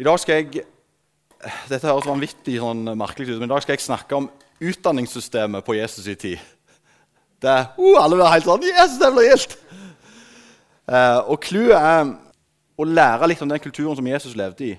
I 0.00 0.04
dag 0.06 0.16
skal 0.16 0.38
jeg 0.38 0.62
Dette 1.68 1.84
høres 1.84 2.06
vanvittig 2.08 2.54
sånn 2.60 2.86
merkelig 2.96 3.34
ut, 3.34 3.38
men 3.40 3.50
i 3.50 3.52
dag 3.52 3.60
skal 3.64 3.74
jeg 3.74 3.84
snakke 3.84 4.16
om 4.16 4.28
utdanningssystemet 4.60 5.64
på 5.64 5.74
Jesus' 5.76 6.08
i 6.08 6.14
tid. 6.20 6.44
Det 7.40 7.56
uh, 7.76 7.96
Alle 8.00 8.16
blir 8.16 8.28
helt 8.32 8.46
sånn 8.48 8.64
Yes, 8.64 8.94
det 9.00 9.10
blir 9.12 9.28
gildt! 9.28 9.56
Uh, 10.88 11.20
og 11.28 11.36
clouet 11.44 11.76
er 11.76 12.14
å 12.80 12.86
lære 12.88 13.28
litt 13.28 13.42
om 13.44 13.52
den 13.52 13.60
kulturen 13.60 13.98
som 13.98 14.08
Jesus 14.08 14.36
levde 14.36 14.70
i, 14.70 14.74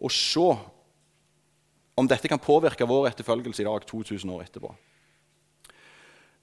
og 0.00 0.12
se 0.12 0.46
om 2.00 2.08
dette 2.08 2.30
kan 2.32 2.40
påvirke 2.40 2.88
vår 2.88 3.10
etterfølgelse 3.10 3.60
i 3.60 3.66
dag, 3.68 3.84
2000 3.90 4.32
år 4.32 4.46
etterpå. 4.46 4.72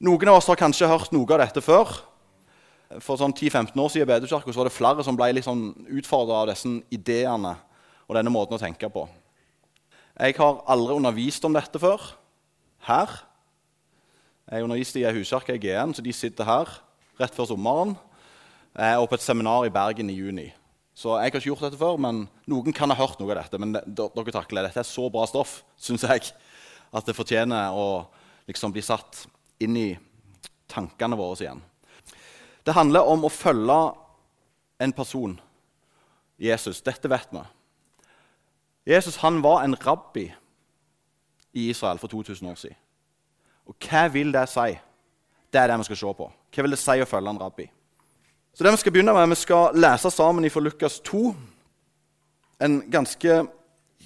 Noen 0.05 0.30
av 0.30 0.38
oss 0.38 0.52
har 0.52 0.59
kanskje 0.59 0.89
hørt 0.89 1.09
noe 1.16 1.34
av 1.34 1.41
dette 1.41 1.66
før. 1.66 1.98
For 3.02 3.18
sånn 3.18 3.34
10-15 3.34 3.73
år 3.73 3.89
siden 3.89 4.05
i 4.05 4.11
Bedekirka 4.14 4.54
var 4.54 4.70
det 4.70 4.75
flere 4.77 5.05
som 5.05 5.18
ble 5.18 5.32
litt 5.34 5.50
sånn 5.50 5.71
utfordra 5.98 6.43
av 6.43 6.53
disse 6.53 6.75
ideene 6.93 7.57
og 8.09 8.18
denne 8.18 8.34
måten 8.34 8.58
å 8.58 8.62
tenke 8.62 8.90
på. 8.90 9.05
Jeg 10.20 10.36
har 10.40 10.63
aldri 10.67 10.98
undervist 10.98 11.45
om 11.48 11.54
dette 11.55 11.80
før 11.80 12.02
her. 12.90 13.12
Jeg 14.50 14.66
underviste 14.66 15.00
i 15.00 15.05
ei 15.05 15.13
huskirke 15.16 15.55
i 15.55 15.62
GN, 15.62 15.94
så 15.94 16.04
de 16.04 16.14
sitter 16.16 16.48
her 16.50 16.72
rett 17.22 17.36
før 17.38 17.52
sommeren. 17.52 17.94
Er 18.73 18.98
på 19.05 19.17
et 19.17 19.23
seminar 19.23 19.67
i 19.67 19.73
Bergen 19.73 20.09
i 20.09 20.17
juni. 20.17 20.50
Så 20.98 21.14
jeg 21.16 21.30
har 21.30 21.31
ikke 21.31 21.45
gjort 21.45 21.64
dette 21.67 21.80
før, 21.80 22.00
men 22.02 22.26
Noen 22.50 22.76
kan 22.76 22.91
ha 22.91 22.98
hørt 22.98 23.22
noe 23.22 23.31
av 23.31 23.44
dette. 23.44 23.59
Men 23.62 23.77
dere 23.77 24.34
takler 24.36 24.67
Dette 24.67 24.81
er 24.81 24.88
så 24.88 25.05
bra 25.14 25.23
stoff, 25.30 25.62
syns 25.80 26.03
jeg, 26.03 26.34
at 26.91 27.05
det 27.05 27.16
fortjener 27.16 27.72
å 27.78 28.09
liksom 28.50 28.73
bli 28.73 28.84
satt 28.84 29.23
inn 29.62 29.78
i 29.78 29.89
tankene 30.70 31.17
våre 31.20 31.38
igjen. 31.45 31.62
Det 32.66 32.76
handler 32.76 33.08
om 33.08 33.23
å 33.23 33.31
følge 33.31 33.78
en 34.84 34.95
person, 34.95 35.38
Jesus. 36.41 36.81
Dette 36.84 37.12
vet 37.12 37.31
vi. 37.31 37.45
Jesus 38.90 39.20
han 39.22 39.44
var 39.44 39.64
en 39.64 39.76
rabbi 39.86 40.32
i 41.54 41.70
Israel 41.70 42.00
for 42.00 42.08
2000 42.08 42.50
år 42.50 42.56
siden. 42.56 42.78
Og 43.70 43.76
hva 43.86 44.08
vil 44.09 44.34
det 44.34 44.48
si? 44.50 44.73
Det 45.54 45.62
er 45.62 45.68
det 45.70 45.78
vi 45.78 45.84
skal 45.90 45.98
se 45.98 46.14
på. 46.18 46.32
Hva 46.56 46.66
vil 46.66 46.73
det 46.73 46.82
si 46.82 46.98
å 47.02 47.10
følge 47.10 47.30
en 47.30 47.42
rabbi? 47.42 47.67
Så 48.54 48.64
det 48.64 48.72
Vi 48.72 48.78
skal 48.78 48.92
begynne 48.92 49.14
med, 49.14 49.30
vi 49.30 49.36
skal 49.36 49.76
lese 49.76 50.12
sammen 50.12 50.50
fra 50.50 50.60
Lukas 50.60 51.00
2, 51.00 51.36
en 52.60 52.82
ganske 52.92 53.45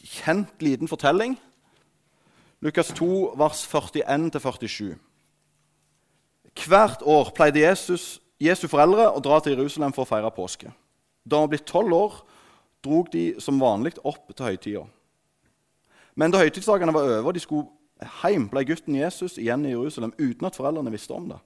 kjent 0.04 0.62
liten 0.62 0.88
fortelling. 0.88 1.40
Lukas 2.62 2.88
2, 2.88 3.34
vers 3.38 3.68
41-47. 3.68 4.94
Hvert 6.68 7.02
år 7.02 7.32
pleide 7.36 7.60
Jesus, 7.60 8.22
Jesu 8.40 8.68
foreldre 8.68 9.10
å 9.10 9.20
dra 9.24 9.40
til 9.40 9.56
Jerusalem 9.56 9.94
for 9.94 10.04
å 10.04 10.10
feire 10.10 10.32
påske. 10.32 10.72
Da 11.26 11.40
han 11.40 11.48
var 11.48 11.56
blitt 11.56 11.66
tolv 11.68 11.94
år, 11.98 12.14
drog 12.84 13.10
de 13.14 13.24
som 13.42 13.62
vanlig 13.62 13.96
opp 14.04 14.34
til 14.34 14.50
høytida. 14.50 14.84
Men 16.20 16.34
da 16.34 16.42
høytidsdagene 16.44 16.94
var 16.94 17.08
over 17.08 17.32
og 17.32 17.38
de 17.38 17.42
skulle 17.42 17.70
hjem, 18.22 18.50
ble 18.52 18.66
gutten 18.68 18.98
Jesus 19.00 19.40
igjen 19.42 19.66
i 19.66 19.74
Jerusalem 19.74 20.14
uten 20.20 20.50
at 20.50 20.58
foreldrene 20.58 20.94
visste 20.94 21.16
om 21.16 21.32
det. 21.32 21.40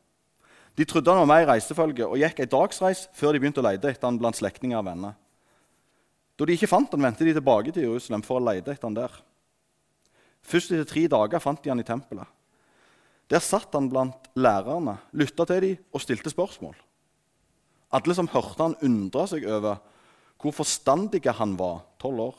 De 0.77 0.85
trodde 0.85 1.09
han 1.09 1.23
var 1.23 1.29
med 1.29 1.45
i 1.45 1.47
reisefølget 1.49 2.05
og 2.05 2.19
gikk 2.21 2.43
ei 2.43 2.49
dagsreis 2.51 3.07
før 3.17 3.33
de 3.33 3.41
begynte 3.41 3.63
å 3.63 3.65
lete 3.65 3.89
etter 3.89 4.09
han 4.09 4.19
blant 4.21 4.37
slektninger 4.37 4.77
og 4.77 4.85
venner. 4.85 5.15
Da 6.37 6.45
de 6.45 6.53
ikke 6.53 6.69
fant 6.69 6.91
han, 6.93 7.01
vendte 7.01 7.25
de 7.25 7.33
tilbake 7.33 7.73
til 7.73 7.87
Jerusalem 7.87 8.21
for 8.25 8.37
å 8.37 8.45
lete 8.45 8.75
etter 8.75 8.85
han 8.85 8.97
der. 8.97 9.13
Først 10.45 10.73
etter 10.73 10.89
tre 10.89 11.07
dager 11.09 11.41
fant 11.41 11.63
de 11.63 11.73
han 11.73 11.81
i 11.81 11.87
tempelet. 11.87 12.29
Der 13.27 13.41
satt 13.43 13.73
han 13.75 13.89
blant 13.91 14.29
lærerne, 14.37 14.99
lytta 15.17 15.47
til 15.49 15.63
dem 15.65 15.79
og 15.91 16.03
stilte 16.03 16.31
spørsmål. 16.31 16.77
Alle 17.97 18.15
som 18.15 18.29
hørte 18.31 18.61
han, 18.61 18.77
undra 18.83 19.25
seg 19.31 19.47
over 19.49 19.81
hvor 20.41 20.53
forstandige 20.53 21.33
han 21.33 21.55
var, 21.57 21.81
tolv 22.01 22.27
år, 22.29 22.35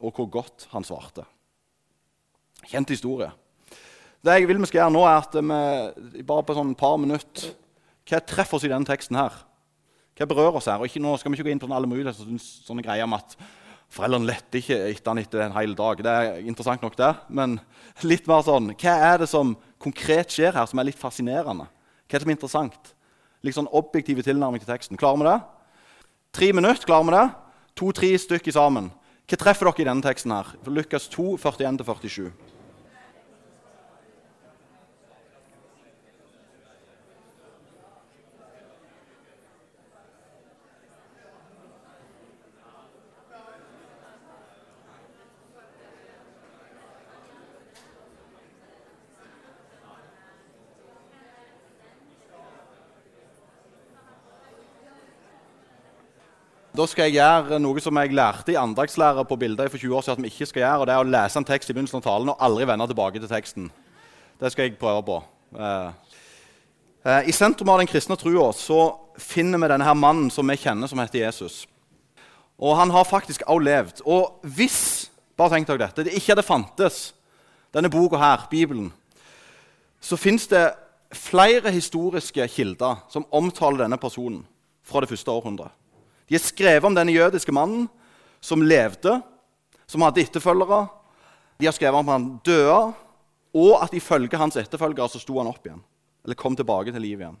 og 0.00 0.16
hvor 0.16 0.28
godt 0.40 0.66
han 0.72 0.86
svarte. 0.86 1.24
Kjent 2.70 2.90
historie. 2.92 3.30
Det 4.20 4.34
jeg 4.36 4.48
vil 4.48 4.60
vi 4.60 4.68
skal 4.68 4.82
gjøre 4.82 4.94
nå, 4.94 5.04
er 5.08 5.22
at 5.22 5.36
vi 6.16 6.24
bare 6.26 6.44
på 6.44 6.56
sånn 6.56 6.74
par 6.76 6.98
minutter 7.00 7.54
Hva 8.10 8.18
treffer 8.26 8.58
oss 8.58 8.64
i 8.66 8.70
denne 8.72 8.88
teksten 8.88 9.16
her? 9.16 9.32
Hva 10.18 10.26
berører 10.28 10.58
oss 10.58 10.66
her? 10.68 10.80
Og 10.82 10.90
ikke, 10.90 11.00
nå 11.00 11.14
skal 11.16 11.32
vi 11.32 11.38
ikke 11.38 11.46
gå 11.46 11.52
inn 11.54 11.60
på 11.62 11.68
alle 11.70 11.88
mulige 11.88 12.12
sånne 12.16 12.82
greier 12.84 13.06
om 13.06 13.14
at 13.16 13.36
foreldrene 13.90 14.28
lette 14.28 14.60
ikke 14.60 14.76
etter 14.90 15.12
han 15.12 15.20
etter 15.22 15.44
en 15.44 15.54
hel 15.54 15.76
dag. 15.78 16.02
Det 16.04 16.10
er 16.12 16.40
interessant 16.50 16.82
nok, 16.84 16.96
det. 16.98 17.10
Men 17.32 17.56
litt 18.04 18.26
mer 18.28 18.42
sånn, 18.46 18.72
hva 18.82 18.96
er 19.12 19.22
det 19.22 19.30
som 19.30 19.54
konkret 19.80 20.34
skjer 20.34 20.56
her, 20.58 20.66
som 20.68 20.82
er 20.82 20.90
litt 20.90 21.00
fascinerende? 21.00 21.68
Hva 22.04 22.18
er 22.18 22.18
det 22.18 22.26
som 22.26 22.32
er 22.34 22.36
interessant? 22.36 22.92
Litt 23.46 23.56
sånn 23.56 23.70
objektive 23.72 24.24
tilnærming 24.26 24.60
til 24.60 24.68
teksten. 24.68 25.00
Klarer 25.00 25.22
vi 25.22 25.28
det? 25.30 25.38
Tre 26.32 26.52
minutter, 26.52 26.86
klarer 26.86 27.04
vi 27.04 27.10
det? 27.16 27.28
To-tre 27.74 28.08
stykker 28.18 28.54
sammen. 28.54 28.92
Hva 29.26 29.38
treffer 29.38 29.66
dere 29.66 29.82
i 29.82 29.86
denne 29.88 30.04
teksten? 30.04 30.30
her? 30.30 30.52
Lukas 30.70 31.08
2, 31.10 31.34
41-47. 31.42 32.30
Da 56.70 56.84
skal 56.86 57.08
jeg 57.08 57.18
gjøre 57.18 57.58
noe 57.58 57.82
som 57.82 57.98
jeg 57.98 58.12
lærte 58.14 58.52
i 58.52 58.58
andagslære 58.58 59.24
på 59.26 59.36
bilder 59.40 59.66
for 59.72 59.82
20 59.82 59.96
år 59.96 60.04
siden 60.06 60.20
at 60.20 60.22
vi 60.22 60.30
ikke 60.30 60.46
skal 60.46 60.62
gjøre, 60.62 60.78
og 60.78 60.86
det 60.86 60.94
er 60.94 61.02
å 61.02 61.08
lese 61.16 61.40
en 61.40 61.46
tekst 61.48 61.70
i 61.72 61.74
begynnelsen 61.74 61.98
av 61.98 62.04
talen 62.04 62.30
og 62.30 62.44
aldri 62.46 62.68
vende 62.70 62.86
tilbake 62.86 63.18
til 63.18 63.30
teksten. 63.30 63.64
Det 64.38 64.52
skal 64.52 64.68
jeg 64.68 64.76
prøve 64.78 65.02
på. 65.08 65.16
Eh, 65.58 65.88
eh, 67.10 67.26
I 67.26 67.34
sentrum 67.34 67.72
av 67.74 67.82
den 67.82 67.90
kristne 67.90 68.14
trua 68.20 68.52
finner 69.18 69.58
vi 69.58 69.70
denne 69.72 69.88
her 69.88 69.98
mannen 69.98 70.30
som 70.30 70.46
vi 70.46 70.56
kjenner, 70.62 70.86
som 70.86 71.02
heter 71.02 71.24
Jesus. 71.24 71.64
Og 72.54 72.76
han 72.78 72.94
har 72.94 73.08
faktisk 73.08 73.42
også 73.48 73.66
levd. 73.66 74.04
Og 74.06 74.38
hvis 74.54 75.10
bare 75.36 75.56
tenk 75.56 75.66
dere 75.66 75.88
dette, 75.88 76.06
det 76.06 76.14
ikke 76.14 76.36
hadde 76.36 76.46
fantes 76.46 77.00
denne 77.74 77.90
boka 77.90 78.16
her, 78.20 78.46
Bibelen, 78.50 78.92
så 80.00 80.16
fins 80.16 80.46
det 80.46 80.68
flere 81.10 81.74
historiske 81.74 82.46
kilder 82.54 83.02
som 83.10 83.26
omtaler 83.34 83.82
denne 83.82 83.98
personen 83.98 84.44
fra 84.86 85.02
det 85.02 85.10
første 85.10 85.34
århundret. 85.34 85.74
De 86.30 86.38
er 86.38 86.42
skrevet 86.42 86.86
om 86.86 86.94
denne 86.94 87.14
jødiske 87.14 87.52
mannen 87.52 87.88
som 88.40 88.62
levde, 88.62 89.16
som 89.90 90.04
hadde 90.06 90.22
etterfølgere. 90.22 90.84
De 91.58 91.66
har 91.66 91.74
skrevet 91.74 91.98
om 91.98 92.12
han 92.12 92.28
døde, 92.46 92.92
og 93.50 93.72
at 93.82 93.94
ifølge 93.98 94.38
hans 94.38 94.56
etterfølgere 94.60 95.10
så 95.10 95.18
sto 95.18 95.40
han 95.40 95.50
opp 95.50 95.66
igjen. 95.66 95.82
Eller 96.22 96.38
kom 96.38 96.54
tilbake 96.54 96.94
til 96.94 97.02
livet 97.02 97.26
igjen. 97.26 97.40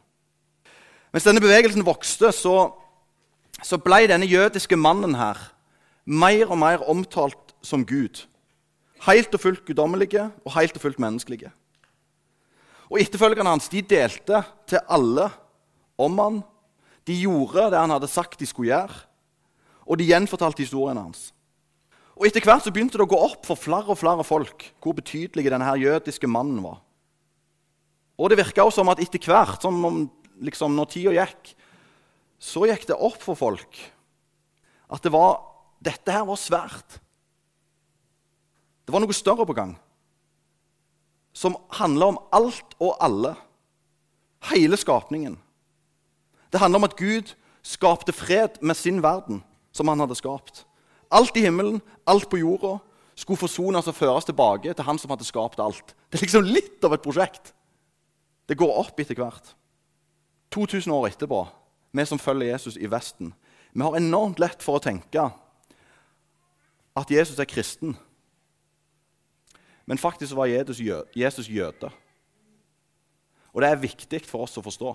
Mens 1.14 1.26
denne 1.26 1.42
bevegelsen 1.42 1.86
vokste, 1.86 2.32
så, 2.34 2.56
så 3.62 3.78
ble 3.78 4.08
denne 4.10 4.26
jødiske 4.26 4.78
mannen 4.78 5.14
her 5.18 5.38
mer 6.10 6.50
og 6.50 6.58
mer 6.58 6.82
omtalt 6.90 7.54
som 7.62 7.84
Gud. 7.86 8.24
Helt 9.06 9.34
og 9.34 9.40
fullt 9.40 9.64
guddommelige 9.68 10.26
og 10.44 10.54
helt 10.58 10.74
og 10.76 10.82
fullt 10.82 11.00
menneskelige. 11.02 11.52
Og 12.90 12.98
Etterfølgerne 13.00 13.54
hans 13.54 13.70
de 13.70 13.82
delte 13.86 14.42
til 14.68 14.82
alle 14.90 15.28
om 16.00 16.18
han 16.18 16.40
de 17.08 17.16
gjorde 17.24 17.70
det 17.72 17.80
han 17.80 17.92
hadde 17.94 18.10
sagt 18.10 18.40
de 18.40 18.48
skulle 18.48 18.72
gjøre, 18.72 19.04
og 19.86 19.98
de 19.98 20.08
gjenfortalte 20.10 20.62
historiene 20.62 21.02
hans. 21.02 21.30
Og 22.20 22.26
Etter 22.28 22.44
hvert 22.44 22.66
så 22.66 22.72
begynte 22.74 22.98
det 23.00 23.06
å 23.06 23.10
gå 23.10 23.18
opp 23.18 23.46
for 23.48 23.58
flere 23.58 23.94
og 23.94 23.98
flere 23.98 24.24
folk 24.26 24.66
hvor 24.82 24.96
betydelig 24.98 25.48
denne 25.48 25.72
jødiske 25.80 26.28
mannen 26.28 26.60
var. 26.62 26.82
Og 28.20 28.28
det 28.28 28.36
virka 28.42 28.66
som 28.68 28.90
at 28.92 29.00
etter 29.00 29.24
hvert, 29.24 29.62
som 29.64 29.78
om, 29.88 30.02
liksom, 30.44 30.74
når 30.76 30.90
tida 30.92 31.14
gikk, 31.16 31.54
så 32.40 32.66
gikk 32.68 32.84
det 32.90 32.98
opp 33.00 33.20
for 33.24 33.38
folk 33.38 33.80
at 34.90 35.04
det 35.06 35.12
var, 35.14 35.38
dette 35.78 36.12
her 36.12 36.24
var 36.26 36.38
svært. 36.40 36.98
Det 38.84 38.92
var 38.92 39.04
noe 39.04 39.14
større 39.14 39.46
på 39.46 39.54
gang, 39.54 39.76
som 41.32 41.54
handla 41.78 42.08
om 42.10 42.18
alt 42.34 42.74
og 42.82 42.96
alle. 42.98 43.36
Hele 44.50 44.74
skapningen. 44.80 45.36
Det 46.52 46.60
handler 46.60 46.80
om 46.80 46.88
at 46.88 46.96
Gud 46.98 47.34
skapte 47.62 48.12
fred 48.12 48.60
med 48.60 48.76
sin 48.76 49.02
verden, 49.02 49.42
som 49.72 49.88
han 49.88 50.00
hadde 50.00 50.18
skapt. 50.18 50.64
Alt 51.10 51.36
i 51.36 51.44
himmelen, 51.46 51.80
alt 52.06 52.28
på 52.30 52.40
jorda, 52.40 52.78
skulle 53.14 53.40
forsones 53.40 53.88
og 53.90 53.94
føres 53.94 54.24
tilbake 54.24 54.72
til 54.74 54.86
han 54.86 54.98
som 54.98 55.10
hadde 55.12 55.26
skapt 55.28 55.60
alt. 55.60 55.94
Det 56.08 56.18
er 56.18 56.24
liksom 56.24 56.46
litt 56.46 56.84
av 56.84 56.94
et 56.96 57.04
prosjekt. 57.04 57.52
Det 58.48 58.58
går 58.58 58.78
opp 58.80 59.00
etter 59.00 59.18
hvert. 59.18 59.54
2000 60.50 60.92
år 60.94 61.10
etterpå, 61.10 61.44
vi 61.92 62.06
som 62.06 62.18
følger 62.18 62.52
Jesus 62.54 62.78
i 62.78 62.90
Vesten, 62.90 63.34
vi 63.72 63.82
har 63.86 63.98
enormt 63.98 64.40
lett 64.42 64.62
for 64.64 64.78
å 64.78 64.82
tenke 64.82 65.28
at 66.98 67.10
Jesus 67.10 67.38
er 67.38 67.46
kristen. 67.46 67.94
Men 69.86 69.98
faktisk 69.98 70.34
var 70.34 70.50
Jesus 70.50 71.48
jøde. 71.50 71.90
Og 73.50 73.62
det 73.62 73.70
er 73.70 73.82
viktig 73.82 74.20
for 74.26 74.46
oss 74.46 74.58
å 74.58 74.64
forstå. 74.64 74.94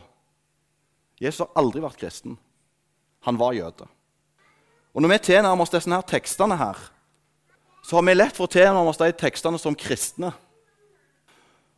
Jesus 1.22 1.46
har 1.46 1.54
aldri 1.60 1.84
vært 1.84 2.00
kristen. 2.00 2.38
Han 3.26 3.40
var 3.40 3.56
jøde. 3.56 3.88
Og 4.96 5.02
Når 5.02 5.12
vi 5.12 5.18
tilnærmer 5.28 5.62
oss 5.62 5.74
disse 5.74 5.92
her 5.92 6.06
tekstene, 6.08 6.56
her, 6.56 6.78
så 7.84 7.98
har 7.98 8.06
vi 8.08 8.16
lett 8.16 8.36
for 8.36 8.48
å 8.48 8.52
tilnærme 8.52 8.90
oss 8.90 9.02
de 9.02 9.12
tekstene 9.12 9.60
som 9.60 9.76
kristne. 9.76 10.32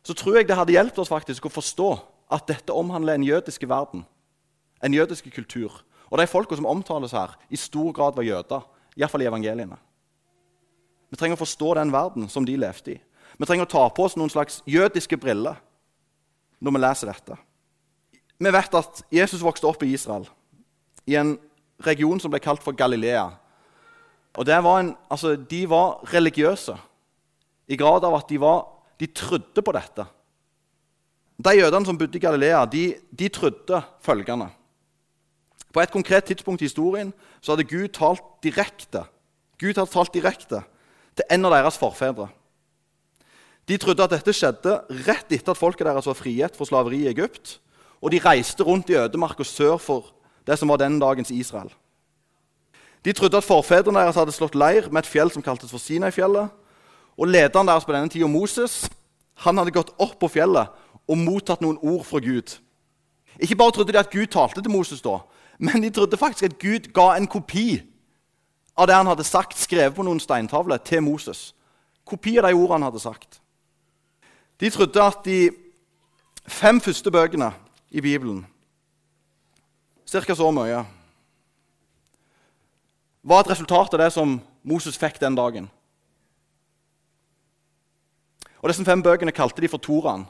Så 0.06 0.14
tror 0.14 0.38
jeg 0.38 0.48
det 0.48 0.56
hadde 0.56 0.72
hjulpet 0.72 1.02
oss 1.02 1.10
faktisk 1.10 1.48
å 1.48 1.52
forstå 1.52 1.88
at 2.32 2.46
dette 2.48 2.72
omhandler 2.72 3.18
en 3.18 3.26
jødisk 3.26 3.66
verden, 3.68 4.04
en 4.84 4.94
jødisk 4.94 5.26
kultur. 5.34 5.82
Og 6.08 6.18
de 6.20 6.26
folka 6.30 6.56
som 6.56 6.68
omtales 6.68 7.12
her, 7.12 7.34
i 7.50 7.56
stor 7.56 7.92
grad 7.92 8.16
var 8.16 8.24
jøder, 8.24 8.64
iallfall 8.96 9.24
i 9.24 9.28
evangeliene. 9.28 9.76
Vi 11.10 11.16
trenger 11.16 11.36
å 11.36 11.42
forstå 11.42 11.74
den 11.78 11.92
verden 11.92 12.28
som 12.28 12.46
de 12.46 12.56
levde 12.56 12.94
i. 12.94 13.00
Vi 13.38 13.46
trenger 13.46 13.66
å 13.66 13.72
ta 13.72 13.84
på 13.92 14.06
oss 14.06 14.16
noen 14.16 14.32
slags 14.32 14.62
jødiske 14.68 15.18
briller 15.20 15.58
når 16.60 16.74
vi 16.74 16.82
leser 16.82 17.12
dette. 17.12 17.36
Vi 18.38 18.52
vet 18.54 18.74
at 18.78 19.02
Jesus 19.12 19.42
vokste 19.42 19.66
opp 19.66 19.82
i 19.82 19.92
Israel, 19.92 20.28
i 21.06 21.16
en 21.18 21.36
region 21.84 22.20
som 22.20 22.30
ble 22.30 22.40
kalt 22.42 22.62
for 22.62 22.76
Galilea. 22.76 23.26
Og 24.38 24.46
var 24.46 24.80
en, 24.80 24.96
altså, 25.10 25.36
De 25.36 25.68
var 25.68 26.04
religiøse 26.12 26.76
i 27.68 27.76
grad 27.76 28.04
av 28.04 28.14
at 28.14 28.28
de, 28.28 28.38
var, 28.40 28.66
de 29.00 29.06
trodde 29.06 29.62
på 29.62 29.72
dette. 29.72 30.06
De 31.38 31.54
jødene 31.54 31.86
som 31.86 31.98
bodde 31.98 32.18
i 32.18 32.22
Galilea, 32.22 32.64
de, 32.64 32.94
de 33.10 33.28
trodde 33.28 33.82
følgende 34.00 34.48
På 35.72 35.80
et 35.80 35.90
konkret 35.90 36.24
tidspunkt 36.24 36.62
i 36.62 36.64
historien 36.64 37.12
så 37.40 37.52
hadde 37.52 37.68
Gud 37.68 37.88
talt 37.88 38.22
direkte 38.42 39.04
Gud 39.58 39.74
hadde 39.74 39.90
talt 39.90 40.14
direkte 40.14 40.62
til 41.18 41.26
en 41.34 41.48
av 41.48 41.56
deres 41.56 41.78
forfedre. 41.80 42.28
De 43.68 43.76
trodde 43.76 44.04
at 44.04 44.14
dette 44.14 44.32
skjedde 44.32 44.76
rett 45.06 45.32
etter 45.34 45.52
at 45.52 45.58
folket 45.58 45.88
deres 45.88 46.06
var 46.06 46.16
frigitt 46.16 46.56
fra 46.56 46.66
slaveri 46.68 47.02
i 47.04 47.10
Egypt. 47.10 47.58
Og 48.00 48.12
de 48.12 48.20
reiste 48.22 48.62
rundt 48.62 48.90
i 48.90 48.96
ødemarka 48.96 49.44
sør 49.44 49.76
for 49.76 50.12
det 50.46 50.58
som 50.58 50.68
var 50.68 50.76
den 50.76 50.98
dagens 51.00 51.30
Israel. 51.30 51.70
De 53.04 53.12
trodde 53.12 53.36
at 53.36 53.44
forfedrene 53.44 53.98
deres 53.98 54.16
hadde 54.16 54.34
slått 54.34 54.56
leir 54.58 54.88
med 54.90 55.04
et 55.04 55.10
fjell 55.10 55.30
som 55.30 55.42
kaltes 55.42 55.70
for 55.70 55.82
Sinai-fjellet. 55.82 56.48
Og 57.18 57.28
lederen 57.28 57.68
deres 57.68 57.86
på 57.86 57.94
denne 57.94 58.10
tida, 58.10 58.26
Moses, 58.26 58.88
han 59.44 59.58
hadde 59.58 59.74
gått 59.74 59.94
opp 59.98 60.18
på 60.20 60.30
fjellet 60.30 60.70
og 61.08 61.18
mottatt 61.18 61.62
noen 61.62 61.78
ord 61.82 62.04
fra 62.06 62.20
Gud. 62.22 62.58
Ikke 63.38 63.56
bare 63.56 63.74
trodde 63.74 63.92
de 63.92 64.00
at 64.00 64.10
Gud 64.10 64.26
talte 64.26 64.62
til 64.62 64.70
Moses, 64.70 65.02
da, 65.02 65.20
men 65.58 65.82
de 65.82 65.90
trodde 65.90 66.18
faktisk 66.18 66.44
at 66.44 66.58
Gud 66.58 66.90
ga 66.94 67.12
en 67.16 67.26
kopi 67.26 67.80
av 68.78 68.86
det 68.86 68.94
han 68.94 69.10
hadde 69.10 69.26
sagt, 69.26 69.58
skrevet 69.58 69.94
på 69.94 70.04
noen 70.06 70.20
steintavler, 70.22 70.78
til 70.78 71.02
Moses. 71.02 71.52
Kopi 72.06 72.36
av 72.38 72.46
de 72.46 72.54
ordene 72.54 72.78
han 72.78 72.88
hadde 72.90 73.02
sagt. 73.02 73.40
De 74.60 74.70
trodde 74.70 75.02
at 75.02 75.24
de 75.26 75.50
fem 76.46 76.80
første 76.80 77.10
bøkene 77.14 77.50
i 77.90 78.00
Bibelen, 78.00 78.46
Cirka 80.08 80.34
så 80.34 80.50
mye, 80.50 80.84
var 83.22 83.40
et 83.44 83.50
resultat 83.50 83.92
av 83.92 84.00
det 84.00 84.12
som 84.14 84.38
Moses 84.64 84.96
fikk 84.96 85.18
den 85.20 85.36
dagen. 85.36 85.66
Og 88.62 88.70
Disse 88.70 88.84
fem 88.88 89.02
bøkene 89.04 89.34
kalte 89.36 89.60
de 89.60 89.68
for 89.68 89.82
Toraen. 89.84 90.24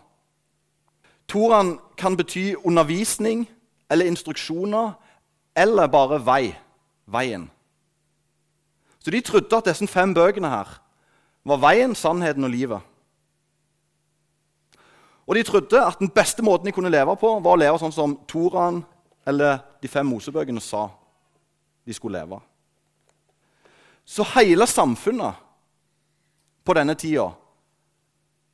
Toraen 1.29 1.77
kan 1.97 2.17
bety 2.17 2.57
undervisning 2.65 3.47
eller 3.91 4.11
instruksjoner 4.11 4.97
eller 5.57 5.87
bare 5.87 6.19
vei. 6.27 6.57
Veien. 7.07 7.47
Så 8.99 9.11
de 9.11 9.21
trodde 9.21 9.57
at 9.57 9.65
disse 9.65 9.87
fem 9.87 10.11
bøkene 10.15 10.51
her 10.51 10.75
var 11.49 11.63
veien, 11.63 11.95
sannheten 11.95 12.45
og 12.45 12.51
livet. 12.51 12.81
Og 15.29 15.37
de 15.37 15.43
trodde 15.45 15.81
at 15.85 15.99
den 16.01 16.09
beste 16.09 16.43
måten 16.43 16.67
de 16.67 16.73
kunne 16.73 16.93
leve 16.93 17.17
på, 17.21 17.35
var 17.45 17.57
å 17.57 17.61
leve 17.61 17.81
sånn 17.81 17.93
som 17.93 18.17
Toraen 18.29 18.81
eller 19.29 19.61
de 19.83 19.91
fem 19.93 20.09
Mosebøkene 20.09 20.61
sa 20.65 20.87
de 21.85 21.93
skulle 21.93 22.17
leve. 22.17 22.39
Så 24.09 24.25
hele 24.33 24.65
samfunnet 24.67 25.37
på 26.65 26.77
denne 26.77 26.97
tida 26.97 27.29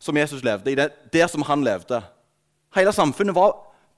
som 0.02 0.18
Jesus 0.18 0.42
levde 0.42 0.72
i, 0.72 0.74
der 1.14 1.30
som 1.30 1.46
han 1.46 1.64
levde 1.64 2.02
Hele 2.74 2.90
samfunnet 2.90 3.36
var 3.36 3.52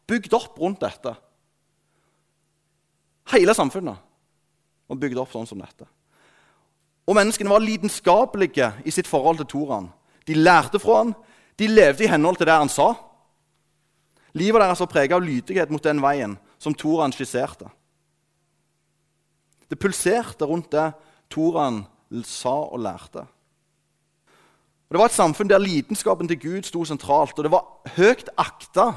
bygd 0.05 0.35
opp 0.37 0.59
rundt 0.61 0.83
dette. 0.85 1.15
Hele 3.33 3.55
samfunnet 3.57 3.97
var 4.85 4.99
bygd 5.01 5.17
opp 5.23 5.33
sånn 5.33 5.49
som 5.49 5.63
dette. 5.63 5.87
Og 7.09 7.17
menneskene 7.17 7.49
var 7.49 7.65
lidenskapelige 7.65 8.69
i 8.85 8.93
sitt 8.93 9.09
forhold 9.09 9.41
til 9.41 9.49
Toraen. 9.49 9.89
De 10.29 10.37
lærte 10.37 10.77
fra 10.83 10.99
han, 11.01 11.15
de 11.59 11.69
levde 11.69 12.05
i 12.05 12.11
henhold 12.11 12.37
til 12.37 12.49
det 12.49 12.57
han 12.57 12.71
sa. 12.73 12.93
Livet 14.37 14.61
deres 14.61 14.81
var 14.83 14.91
preget 14.93 15.17
av 15.17 15.25
lydighet 15.25 15.71
mot 15.73 15.83
den 15.83 16.03
veien 16.05 16.37
som 16.61 16.75
Toran 16.77 17.15
skisserte. 17.15 17.71
Det 19.67 19.79
pulserte 19.81 20.47
rundt 20.47 20.71
det 20.75 20.91
Toran 21.33 21.85
sa 22.25 22.55
og 22.69 22.81
lærte. 22.85 23.25
Og 24.87 24.95
det 24.95 25.01
var 25.01 25.11
et 25.11 25.17
samfunn 25.17 25.49
der 25.51 25.59
lidenskapen 25.59 26.29
til 26.29 26.39
Gud 26.39 26.69
sto 26.69 26.85
sentralt, 26.87 27.35
og 27.39 27.45
det 27.45 27.51
var 27.51 27.65
høyt 27.97 28.29
akta 28.39 28.93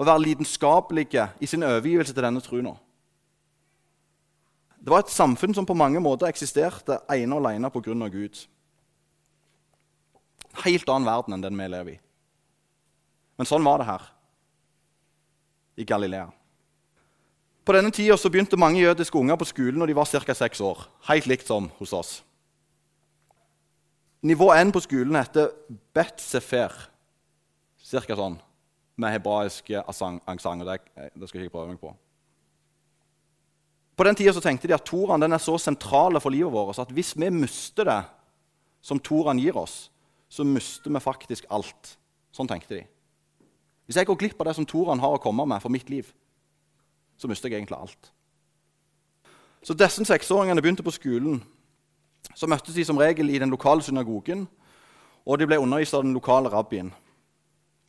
å 0.00 0.06
være 0.06 0.22
lidenskapelige 0.24 1.26
i 1.40 1.48
sin 1.50 1.66
overgivelse 1.66 2.14
til 2.14 2.24
denne 2.24 2.40
troen. 2.40 2.70
Det 4.80 4.88
var 4.88 5.04
et 5.04 5.12
samfunn 5.12 5.52
som 5.54 5.66
på 5.68 5.76
mange 5.76 6.00
måter 6.00 6.30
eksisterte 6.30 7.02
ene 7.12 7.36
og 7.36 7.44
alene 7.44 7.68
pga. 7.68 8.08
Gud 8.08 8.46
helt 10.64 10.88
annen 10.88 11.08
verden 11.08 11.36
enn 11.36 11.44
den 11.44 11.58
vi 11.58 11.68
lever 11.70 11.94
i. 11.94 12.00
Men 13.38 13.48
sånn 13.48 13.64
var 13.64 13.80
det 13.80 13.88
her 13.88 14.08
i 15.80 15.86
Galilea. 15.88 16.28
På 17.64 17.76
denne 17.76 17.92
tida 17.94 18.16
begynte 18.28 18.58
mange 18.58 18.80
jødiske 18.82 19.18
unger 19.18 19.38
på 19.38 19.48
skolen 19.48 19.78
når 19.80 19.92
de 19.92 19.96
var 19.96 20.08
ca. 20.10 20.34
seks 20.34 20.60
år. 20.60 20.84
Helt 21.08 21.28
likt 21.30 21.46
som 21.46 21.70
hos 21.78 21.92
oss. 21.92 22.12
Nivå 24.22 24.50
1 24.52 24.72
på 24.72 24.82
skolen 24.84 25.16
heter 25.16 25.52
Bet 25.94 26.20
Sefer. 26.20 26.72
Cirka 27.80 28.16
sånn. 28.16 28.36
Med 29.00 29.14
hebraisk 29.14 29.70
aksent. 29.80 30.66
Det, 30.66 30.78
det 31.14 31.28
skal 31.28 31.40
jeg 31.40 31.48
ikke 31.48 31.56
prøve 31.56 31.72
meg 31.72 31.80
på. 31.80 31.94
På 33.96 34.04
den 34.08 34.16
tida 34.16 34.32
tenkte 34.40 34.68
de 34.68 34.76
at 34.76 34.84
Toraen 34.88 35.22
er 35.28 35.40
så 35.40 35.58
sentral 35.60 36.16
for 36.24 36.32
livet 36.32 36.52
vårt 36.52 36.78
at 36.80 36.92
hvis 36.92 37.12
vi 37.16 37.28
mister 37.28 37.84
det 37.84 38.00
som 38.80 39.00
Toraen 39.00 39.40
gir 39.40 39.58
oss, 39.60 39.89
så 40.30 40.46
mister 40.46 40.92
vi 40.94 41.02
faktisk 41.02 41.48
alt. 41.50 41.96
Sånn 42.32 42.48
tenkte 42.48 42.78
de. 42.78 42.84
Hvis 43.90 43.98
jeg 43.98 44.06
går 44.06 44.18
glipp 44.20 44.40
av 44.40 44.46
det 44.46 44.54
som 44.60 44.66
Toran 44.68 45.02
har 45.02 45.16
å 45.16 45.22
komme 45.22 45.42
med 45.50 45.62
for 45.62 45.72
mitt 45.74 45.90
liv, 45.90 46.06
så 47.18 47.28
mister 47.28 47.50
jeg 47.50 47.58
egentlig 47.58 47.80
alt. 47.80 48.12
Så 49.66 49.74
disse 49.76 50.06
seksåringene 50.06 50.62
begynte 50.62 50.86
på 50.86 50.94
skolen. 50.94 51.40
Så 52.38 52.46
møttes 52.48 52.76
de 52.76 52.84
som 52.86 52.98
regel 53.00 53.32
i 53.32 53.40
den 53.42 53.50
lokale 53.50 53.82
synagogen, 53.82 54.46
og 55.26 55.40
de 55.40 55.48
ble 55.50 55.58
undervist 55.60 55.96
av 55.98 56.04
den 56.06 56.14
lokale 56.16 56.48
rabbien. 56.52 56.92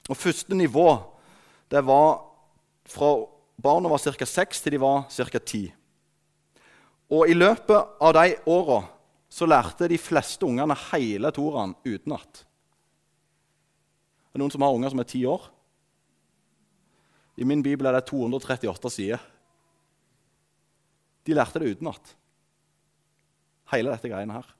Og 0.09 0.17
Første 0.17 0.57
nivå 0.57 0.87
det 1.71 1.85
var 1.85 2.25
fra 2.89 3.13
barna 3.61 3.89
var 3.89 4.01
ca. 4.01 4.25
seks 4.25 4.61
til 4.61 4.75
de 4.75 4.81
var 4.81 5.05
ca. 5.07 5.39
ti. 5.39 5.71
Og 7.11 7.29
i 7.29 7.37
løpet 7.37 8.01
av 8.01 8.13
de 8.17 8.35
åra 8.49 8.81
så 9.31 9.47
lærte 9.47 9.87
de 9.87 9.97
fleste 9.99 10.43
ungene 10.43 10.75
hele 10.89 11.31
Toraen 11.31 11.73
utenat. 11.87 12.43
Er 14.31 14.35
det 14.35 14.41
noen 14.43 14.51
som 14.51 14.65
har 14.65 14.75
unger 14.75 14.91
som 14.91 15.01
er 15.03 15.07
ti 15.07 15.21
år? 15.27 15.45
I 17.39 17.47
min 17.47 17.63
bibel 17.63 17.87
er 17.87 17.95
det 17.95 18.09
238 18.11 18.91
sider. 18.91 19.23
De 21.23 21.37
lærte 21.37 21.63
det 21.63 21.77
utenat. 21.77 22.13
Hele 23.71 23.95
dette 23.95 24.11
greiene 24.11 24.35
her. 24.35 24.51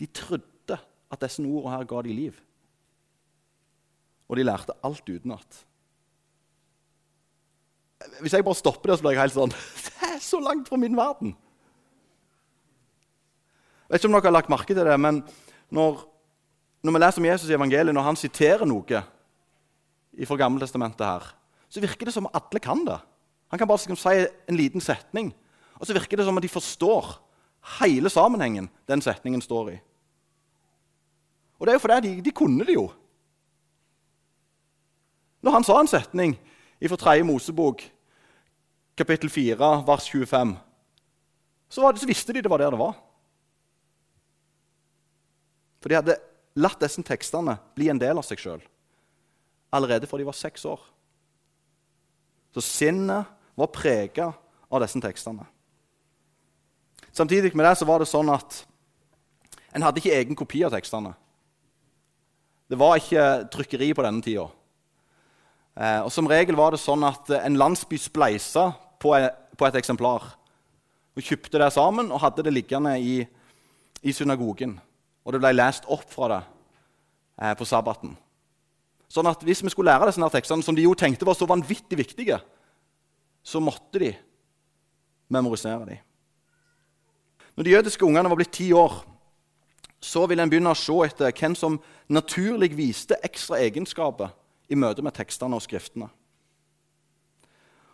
De 0.00 0.08
trodde 0.12 0.76
at 0.76 1.24
disse 1.24 1.40
ordene 1.40 1.74
her 1.78 1.88
ga 1.88 2.04
de 2.04 2.14
liv. 2.16 2.36
Og 4.28 4.36
de 4.36 4.44
lærte 4.44 4.76
alt 4.84 5.08
utenat. 5.08 5.64
Hvis 8.20 8.32
jeg 8.36 8.44
bare 8.44 8.56
stopper 8.56 8.92
det, 8.92 8.98
så 8.98 9.04
blir 9.04 9.16
jeg 9.16 9.24
helt 9.26 9.36
sånn 9.36 9.52
Det 9.86 10.12
er 10.12 10.20
så 10.24 10.40
langt 10.44 10.68
fra 10.68 10.78
min 10.80 10.96
verden! 10.96 11.34
Vet 13.90 13.98
ikke 13.98 14.06
om 14.06 14.14
dere 14.14 14.28
har 14.28 14.36
lagt 14.38 14.52
merke 14.52 14.74
til 14.74 14.86
det, 14.86 14.96
men 15.02 15.18
når, 15.74 16.04
når 16.86 16.94
vi 16.94 17.00
leser 17.02 17.22
om 17.22 17.26
Jesus 17.26 17.50
i 17.50 17.56
evangeliet, 17.56 17.94
når 17.96 18.06
han 18.06 18.18
siterer 18.18 18.62
noe 18.68 19.00
fra 20.26 20.38
Gammeltestamentet 20.38 21.02
her, 21.06 21.26
så 21.70 21.82
virker 21.82 22.06
det 22.06 22.14
som 22.14 22.28
om 22.28 22.34
alle 22.34 22.62
kan 22.62 22.84
det. 22.86 23.00
Han 23.50 23.58
kan 23.58 23.66
bare 23.66 23.82
liksom 23.82 23.98
si 23.98 24.14
en 24.22 24.58
liten 24.58 24.82
setning, 24.84 25.32
og 25.74 25.86
så 25.86 25.96
virker 25.96 26.20
det 26.20 26.26
som 26.28 26.38
at 26.38 26.46
de 26.46 26.52
forstår 26.52 27.16
hele 27.80 28.10
sammenhengen 28.10 28.70
den 28.88 29.02
setningen 29.02 29.42
står 29.42 29.74
i. 29.74 29.76
Og 31.58 31.66
det 31.66 31.74
er 31.74 31.80
jo 31.80 31.82
fordi 31.82 32.00
de, 32.06 32.24
de 32.24 32.32
kunne 32.32 32.64
det 32.64 32.78
jo. 32.78 32.86
Når 35.42 35.56
han 35.58 35.66
sa 35.66 35.80
en 35.80 35.90
setning 35.90 36.38
fra 36.88 36.96
3. 36.96 37.22
Mosebok, 37.26 37.82
kapittel 38.96 39.30
4, 39.30 39.70
vers 39.86 40.08
25, 40.08 40.56
så, 41.68 41.90
det, 41.92 42.00
så 42.00 42.06
visste 42.06 42.32
de 42.32 42.42
det 42.42 42.50
var 42.50 42.62
der 42.62 42.70
det 42.70 42.80
var. 42.80 42.94
For 45.80 45.90
de 45.90 45.98
hadde 45.98 46.20
latt 46.60 46.80
disse 46.82 47.02
tekstene 47.06 47.56
bli 47.76 47.88
en 47.92 48.00
del 48.00 48.20
av 48.20 48.26
seg 48.26 48.40
sjøl 48.42 48.62
allerede 49.70 50.06
fra 50.06 50.18
de 50.18 50.26
var 50.26 50.34
seks 50.34 50.64
år. 50.66 50.80
Så 52.54 52.62
sinnet 52.64 53.28
var 53.54 53.70
prega 53.70 54.32
av 54.70 54.82
disse 54.82 55.00
tekstene. 55.02 55.46
Samtidig 57.14 57.54
med 57.54 57.66
det 57.66 57.76
så 57.78 57.86
var 57.88 58.02
det 58.02 58.10
sånn 58.10 58.30
at 58.34 58.66
En 59.70 59.84
hadde 59.86 60.00
ikke 60.00 60.16
egen 60.18 60.34
kopi 60.34 60.64
av 60.66 60.72
tekstene. 60.74 61.12
Det 62.66 62.74
var 62.74 62.96
ikke 62.98 63.46
trykkeri 63.54 63.92
på 63.94 64.02
denne 64.02 64.18
tida. 64.18 64.48
Eh, 65.78 66.00
og 66.02 66.10
Som 66.10 66.26
regel 66.26 66.58
var 66.58 66.74
det 66.74 66.80
sånn 66.82 67.04
at 67.06 67.30
en 67.36 67.54
landsby 67.54 67.94
spleisa 68.02 68.72
på, 68.98 69.14
på 69.54 69.68
et 69.68 69.78
eksemplar. 69.78 70.26
Og 71.14 71.22
kjøpte 71.22 71.62
det 71.62 71.70
sammen 71.70 72.10
og 72.10 72.18
hadde 72.18 72.42
det 72.48 72.54
liggende 72.56 72.96
i, 72.98 73.22
i 74.02 74.10
synagogen. 74.10 74.74
Og 75.24 75.34
det 75.34 75.40
ble 75.42 75.52
lest 75.54 75.86
opp 75.90 76.06
fra 76.10 76.30
det 76.32 76.40
eh, 77.42 77.54
på 77.58 77.68
sabbaten. 77.68 78.16
Sånn 79.10 79.26
at 79.26 79.42
Hvis 79.42 79.62
vi 79.64 79.72
skulle 79.72 79.90
lære 79.90 80.10
disse 80.10 80.32
tekstene, 80.32 80.62
som 80.62 80.76
de 80.76 80.86
jo 80.86 80.94
tenkte 80.94 81.26
var 81.26 81.34
så 81.34 81.48
vanvittig 81.50 81.98
viktige, 81.98 82.38
så 83.42 83.60
måtte 83.60 83.98
de 83.98 84.10
memorisere 85.28 85.86
dem. 85.86 85.98
Når 87.56 87.64
de 87.64 87.72
jødiske 87.74 88.04
ungene 88.06 88.30
var 88.30 88.38
blitt 88.38 88.54
ti 88.54 88.70
år, 88.72 89.00
så 90.00 90.24
ville 90.26 90.42
en 90.42 90.50
begynne 90.50 90.72
å 90.72 90.78
se 90.78 90.94
etter 91.04 91.34
hvem 91.36 91.54
som 91.58 91.76
naturlig 92.08 92.70
viste 92.76 93.18
ekstra 93.26 93.58
egenskaper 93.60 94.30
i 94.70 94.78
møte 94.78 95.02
med 95.04 95.12
tekstene 95.16 95.58
og 95.58 95.64
skriftene. 95.64 96.08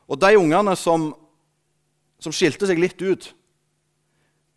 Og 0.06 0.20
de 0.20 0.36
ungene 0.38 0.76
som, 0.78 1.08
som 2.22 2.34
skilte 2.34 2.68
seg 2.68 2.78
litt 2.78 3.00
ut, 3.02 3.32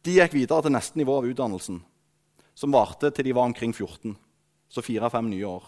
de 0.06 0.20
gikk 0.20 0.36
videre 0.36 0.68
til 0.68 0.76
neste 0.76 1.00
nivå 1.00 1.18
av 1.20 1.28
utdannelsen, 1.32 1.82
som 2.60 2.76
varte 2.76 3.12
til 3.16 3.30
de 3.30 3.36
var 3.36 3.48
omkring 3.48 3.72
14. 3.72 4.18
Så 4.70 4.84
fire-fem 4.84 5.30
nye 5.32 5.48
år. 5.48 5.64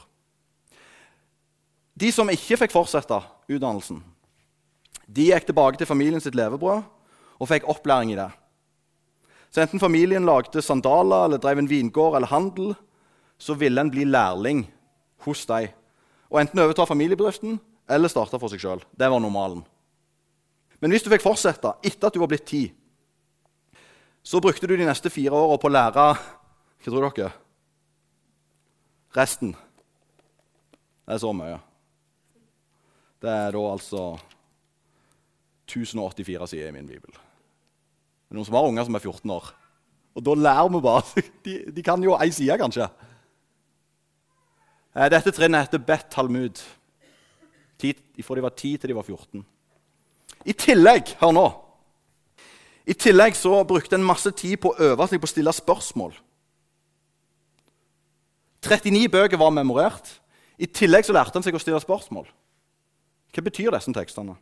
De 1.96 2.12
som 2.12 2.30
ikke 2.32 2.60
fikk 2.60 2.74
fortsette 2.74 3.18
utdannelsen, 3.52 4.02
de 5.08 5.30
gikk 5.32 5.48
tilbake 5.50 5.80
til 5.80 5.90
familien 5.90 6.24
sitt 6.24 6.38
levebrød 6.38 6.84
og 7.42 7.50
fikk 7.50 7.68
opplæring 7.72 8.14
i 8.14 8.20
det. 8.20 8.30
Så 9.52 9.64
enten 9.64 9.82
familien 9.82 10.28
lagde 10.28 10.64
sandaler 10.64 11.26
eller 11.28 11.42
drev 11.42 11.60
en 11.60 11.70
vingård 11.70 12.16
eller 12.16 12.32
handel, 12.32 12.74
så 13.42 13.58
ville 13.60 13.82
en 13.82 13.92
bli 13.92 14.06
lærling 14.08 14.64
hos 15.26 15.44
dem. 15.50 15.74
Og 16.32 16.40
enten 16.40 16.62
overta 16.64 16.86
familiebedriften 16.88 17.58
eller 17.92 18.12
starte 18.12 18.40
for 18.40 18.52
seg 18.52 18.62
sjøl. 18.64 18.84
Det 18.96 19.10
var 19.12 19.20
normalen. 19.20 19.66
Men 20.80 20.94
hvis 20.94 21.04
du 21.04 21.12
fikk 21.12 21.26
fortsette 21.26 21.74
etter 21.84 22.08
at 22.08 22.16
du 22.16 22.22
var 22.22 22.32
blitt 22.32 22.48
ti, 22.48 22.64
så 24.24 24.40
brukte 24.40 24.70
du 24.70 24.78
de 24.78 24.88
neste 24.88 25.12
fire 25.12 25.36
åra 25.36 25.58
på 25.60 25.68
å 25.68 25.74
lære 25.74 26.06
Hva 26.82 26.90
tror 26.90 27.12
dere? 27.14 27.32
Resten. 29.14 29.54
Det 31.06 31.14
er 31.14 31.22
så 31.22 31.32
mye. 31.36 31.60
Det 33.22 33.30
er 33.30 33.54
da 33.54 33.64
altså 33.70 34.06
1084 35.70 36.48
sider 36.50 36.72
i 36.72 36.76
min 36.76 36.90
bibel. 36.90 37.12
Det 37.14 38.34
er 38.34 38.40
noen 38.40 38.48
som 38.48 38.58
har 38.58 38.70
unger 38.70 38.88
som 38.88 38.98
er 38.98 39.04
14 39.04 39.36
år. 39.36 39.52
Og 40.18 40.26
da 40.26 40.36
lærer 40.36 40.72
vi 40.74 40.82
bare. 40.84 41.24
De, 41.46 41.58
de 41.76 41.84
kan 41.86 42.04
jo 42.04 42.18
ei 42.18 42.32
side, 42.34 42.58
kanskje. 42.60 42.88
Eh, 44.96 45.10
dette 45.12 45.32
trinnet 45.36 45.68
heter 45.68 45.84
Bet 45.86 46.10
Talmud. 46.12 46.64
Fra 48.22 48.36
de 48.38 48.44
var 48.46 48.54
10 48.54 48.78
til 48.78 48.92
de 48.92 48.96
var 48.96 49.06
14. 49.08 49.46
I 50.46 50.54
tillegg, 50.54 51.16
hør 51.22 51.32
nå 51.34 51.46
I 52.86 52.94
tillegg 52.94 53.36
så 53.38 53.64
brukte 53.66 53.98
en 53.98 54.06
masse 54.06 54.30
tid 54.38 54.60
på 54.62 54.72
å 54.72 54.92
øve 54.92 55.08
seg 55.10 55.22
på 55.22 55.30
å 55.30 55.32
stille 55.32 55.54
spørsmål. 55.54 56.14
39 58.62 59.10
bøker 59.10 59.40
var 59.42 59.54
memorert. 59.54 60.22
I 60.62 60.70
tillegg 60.70 61.08
så 61.08 61.16
lærte 61.16 61.38
han 61.38 61.46
seg 61.46 61.56
å 61.58 61.62
stille 61.62 61.82
spørsmål. 61.82 62.28
Hva 63.32 63.44
betyr 63.46 63.74
disse 63.74 63.94
tekstene? 63.96 64.36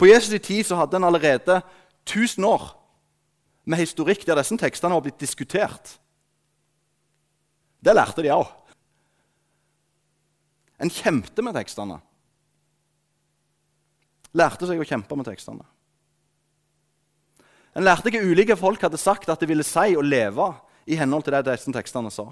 På 0.00 0.08
Jesus' 0.08 0.40
tid 0.42 0.64
så 0.66 0.78
hadde 0.80 0.96
en 0.96 1.06
allerede 1.06 1.60
1000 2.08 2.44
år 2.48 2.70
med 3.68 3.82
historikk 3.82 4.24
der 4.26 4.40
disse 4.40 4.56
tekstene 4.58 4.96
har 4.96 5.04
blitt 5.04 5.20
diskutert. 5.20 5.98
Det 7.80 7.94
lærte 7.94 8.24
de 8.24 8.32
òg. 8.32 8.48
En 10.80 10.90
kjempet 10.90 11.44
med 11.44 11.54
tekstene. 11.54 12.00
Lærte 14.32 14.66
seg 14.66 14.80
å 14.80 14.86
kjempe 14.88 15.18
med 15.18 15.28
tekstene. 15.28 15.66
En 17.76 17.84
lærte 17.86 18.10
hva 18.10 18.22
ulike 18.24 18.56
folk 18.58 18.82
hadde 18.82 18.98
sagt 18.98 19.28
at 19.30 19.42
det 19.42 19.48
ville 19.50 19.66
si 19.66 19.94
å 19.94 20.02
leve 20.02 20.48
i 20.90 20.98
henhold 20.98 21.26
til 21.26 21.36
det 21.36 21.46
disse 21.46 21.72
tekstene 21.74 22.10
sa. 22.12 22.26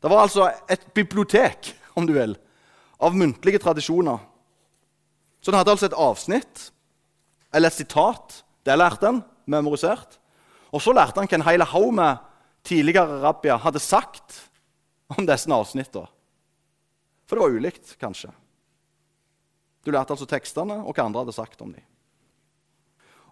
Det 0.00 0.10
var 0.12 0.22
altså 0.22 0.46
et 0.70 0.84
bibliotek 0.94 1.72
om 1.98 2.06
du 2.06 2.12
vil, 2.14 2.36
av 3.02 3.16
muntlige 3.16 3.60
tradisjoner. 3.62 4.20
Så 5.40 5.50
den 5.50 5.58
hadde 5.58 5.72
altså 5.74 5.88
et 5.88 5.98
avsnitt 5.98 6.68
eller 7.54 7.72
et 7.72 7.78
sitat. 7.78 8.42
Det 8.66 8.76
lærte 8.76 9.08
han, 9.08 9.22
memorisert. 9.46 10.18
Og 10.74 10.82
så 10.82 10.94
lærte 10.94 11.20
han 11.20 11.30
hva 11.30 11.38
en 11.38 11.46
hel 11.48 11.64
haug 11.72 11.92
med 11.96 12.22
tidligere 12.66 13.20
rabbier 13.22 13.60
hadde 13.62 13.82
sagt 13.82 14.40
om 15.16 15.26
disse 15.26 15.50
avsnittene. 15.52 16.10
For 17.26 17.38
det 17.38 17.42
var 17.42 17.56
ulikt, 17.58 17.96
kanskje. 17.98 18.30
Du 19.82 19.92
lærte 19.94 20.14
altså 20.14 20.26
tekstene 20.30 20.80
og 20.82 20.94
hva 20.94 21.06
andre 21.06 21.24
hadde 21.24 21.34
sagt 21.34 21.62
om 21.62 21.72
dem. 21.74 21.82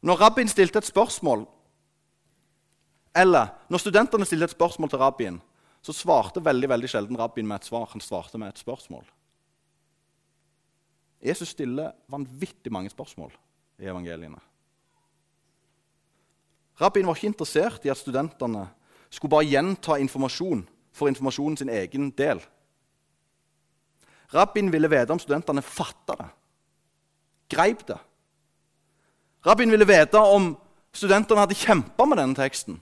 Når 0.05 0.21
rabbien 0.21 0.51
stilte 0.51 0.83
et 0.83 0.89
spørsmål, 0.89 1.47
eller 3.15 3.53
når 3.71 3.83
studentene 3.83 4.27
stilte 4.27 4.51
et 4.51 4.57
spørsmål 4.57 4.91
til 4.91 5.03
rabbien, 5.03 5.37
så 5.85 5.93
svarte 5.95 6.43
veldig 6.45 6.69
veldig 6.73 6.89
sjelden 6.91 7.19
rabbien 7.21 7.47
med 7.47 7.61
et 7.61 7.69
svar. 7.69 7.87
Han 7.93 8.03
svarte 8.03 8.39
med 8.41 8.49
et 8.51 8.59
spørsmål. 8.59 9.05
Jesus 11.25 11.55
stiller 11.55 11.93
vanvittig 12.11 12.73
mange 12.73 12.91
spørsmål 12.91 13.33
i 13.81 13.89
evangeliene. 13.89 14.41
Rabbien 16.81 17.07
var 17.07 17.17
ikke 17.17 17.31
interessert 17.31 17.85
i 17.87 17.93
at 17.93 18.01
studentene 18.01 18.67
skulle 19.13 19.31
bare 19.31 19.47
gjenta 19.47 19.99
informasjon 20.03 20.65
for 20.95 21.09
informasjonen 21.09 21.57
sin 21.61 21.71
egen 21.71 22.11
del. 22.19 22.41
Rabbien 24.35 24.73
ville 24.73 24.91
vite 24.91 25.15
om 25.15 25.21
studentene 25.23 25.63
fatta 25.63 26.17
det, 26.19 26.27
greip 27.55 27.85
det. 27.87 28.01
Rabbien 29.47 29.71
ville 29.71 29.87
vite 29.87 30.19
om 30.19 30.55
studentene 30.95 31.45
hadde 31.45 31.59
kjempa 31.59 32.07
med 32.09 32.19
denne 32.19 32.39
teksten. 32.39 32.81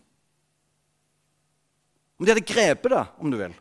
Om 2.23 2.27
de 2.27 2.31
hadde 2.37 2.47
grepet 2.47 2.93
det, 2.93 3.03
om 3.19 3.33
du 3.33 3.35
vil. 3.35 3.55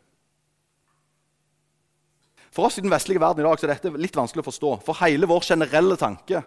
For 2.53 2.67
oss 2.67 2.75
i 2.77 2.83
den 2.85 2.91
vestlige 2.93 3.17
verden 3.23 3.41
i 3.41 3.47
dag 3.47 3.57
så 3.57 3.65
er 3.65 3.71
dette 3.71 3.89
litt 3.97 4.13
vanskelig 4.13 4.43
å 4.43 4.45
forstå. 4.51 4.73
For 4.85 5.01
hele 5.01 5.25
vår 5.25 5.47
generelle 5.47 5.95
tanke 5.97 6.43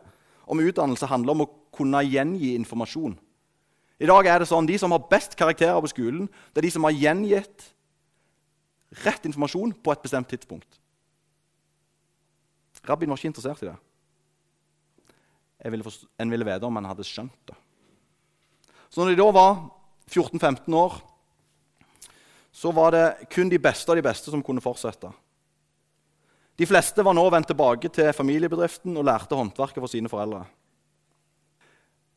om 0.46 0.60
utdannelse 0.62 1.08
handler 1.10 1.34
om 1.34 1.42
å 1.42 1.48
kunne 1.74 2.04
gjengi 2.06 2.52
informasjon. 2.54 3.16
I 3.98 4.06
dag 4.06 4.28
er 4.30 4.38
det 4.38 4.46
sånn 4.46 4.68
De 4.70 4.76
som 4.78 4.94
har 4.94 5.08
best 5.10 5.34
karakterer 5.34 5.80
på 5.82 5.90
skolen, 5.90 6.28
det 6.52 6.62
er 6.62 6.68
de 6.68 6.70
som 6.76 6.86
har 6.86 6.94
gjengitt 6.94 7.64
rett 9.02 9.26
informasjon 9.26 9.72
på 9.82 9.94
et 9.96 10.04
bestemt 10.04 10.30
tidspunkt. 10.30 10.78
Rabbien 12.86 13.10
var 13.10 13.18
ikke 13.18 13.32
interessert 13.32 13.64
i 13.64 13.72
det. 13.72 13.74
Ville 15.72 15.88
forstå, 15.88 16.06
en 16.22 16.30
ville 16.30 16.46
vite 16.46 16.70
om 16.70 16.78
han 16.78 16.86
hadde 16.92 17.08
skjønt 17.08 17.50
det. 17.50 17.58
Så 18.86 19.02
når 19.02 19.16
de 19.16 19.18
da 19.18 19.28
var 19.34 19.52
14-15 20.06 20.78
år, 20.78 21.00
så 22.54 22.70
var 22.70 22.94
det 22.94 23.06
kun 23.34 23.50
de 23.50 23.58
beste 23.58 23.90
av 23.90 23.98
de 23.98 24.04
beste 24.06 24.30
som 24.30 24.42
kunne 24.42 24.62
fortsette. 24.62 25.10
De 26.54 26.66
fleste 26.70 27.02
var 27.02 27.16
nå 27.16 27.24
vendt 27.34 27.48
tilbake 27.50 27.90
til 27.90 28.12
familiebedriften 28.14 28.94
og 28.94 29.06
lærte 29.08 29.34
håndverket 29.34 29.82
for 29.82 29.90
sine 29.90 30.10
foreldre. 30.10 30.44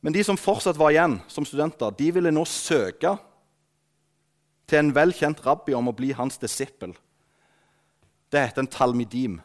Men 0.06 0.14
de 0.14 0.22
som 0.24 0.38
fortsatt 0.38 0.78
var 0.78 0.94
igjen 0.94 1.18
som 1.32 1.46
studenter, 1.46 1.90
de 1.98 2.12
ville 2.14 2.32
nå 2.32 2.44
søke 2.46 3.16
til 4.70 4.84
en 4.84 4.94
velkjent 4.94 5.42
rabbi 5.42 5.74
om 5.74 5.90
å 5.90 5.96
bli 5.98 6.12
hans 6.14 6.38
disippel. 6.38 6.94
Det 8.30 8.44
heter 8.46 8.62
en 8.62 8.70
talmidim. 8.70 9.40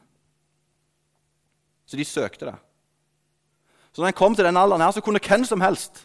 Så 1.89 1.97
de 1.97 2.05
søkte 2.05 2.51
det. 2.51 2.57
Så 3.93 4.03
når 4.03 4.13
en 4.13 4.21
kom 4.21 4.37
til 4.37 4.45
den 4.45 4.61
alderen, 4.61 4.85
her, 4.85 4.93
så 4.93 5.01
kunne 5.05 5.25
hvem 5.25 5.45
som 5.49 5.65
helst 5.65 6.05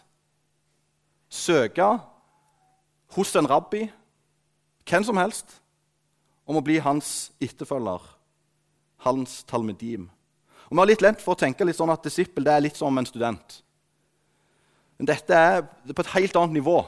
søke 1.28 1.92
hos 3.16 3.36
en 3.36 3.48
rabbi, 3.48 3.84
hvem 4.88 5.04
som 5.04 5.18
helst, 5.20 5.58
om 6.48 6.56
å 6.56 6.64
bli 6.64 6.78
hans 6.80 7.30
etterfølger, 7.44 8.00
hans 9.04 9.42
talmedim. 9.48 10.08
Og 10.68 10.76
Vi 10.76 10.80
har 10.80 10.88
litt 10.90 11.02
lent 11.04 11.20
for 11.24 11.36
å 11.36 11.40
tenke 11.40 11.64
litt 11.64 11.76
sånn 11.76 11.92
at 11.92 12.04
disippel 12.04 12.44
det 12.44 12.54
er 12.54 12.64
litt 12.64 12.76
som 12.76 12.96
en 12.98 13.06
student. 13.08 13.60
Men 14.98 15.06
dette 15.12 15.34
er 15.34 15.62
på 15.92 16.02
et 16.02 16.14
helt 16.16 16.36
annet 16.36 16.58
nivå. 16.58 16.80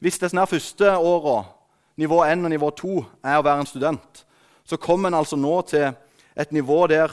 Hvis 0.00 0.18
disse 0.18 0.46
første 0.46 0.96
åra, 0.96 1.44
nivå 1.96 2.20
1 2.24 2.44
og 2.44 2.52
nivå 2.52 2.70
2, 2.70 2.98
er 3.24 3.38
å 3.38 3.44
være 3.44 3.64
en 3.64 3.68
student, 3.68 4.24
så 4.64 4.76
kommer 4.76 5.08
en 5.08 5.18
altså 5.18 5.36
nå 5.36 5.54
til 5.68 5.90
et 6.36 6.52
nivå 6.52 6.86
der 6.86 7.12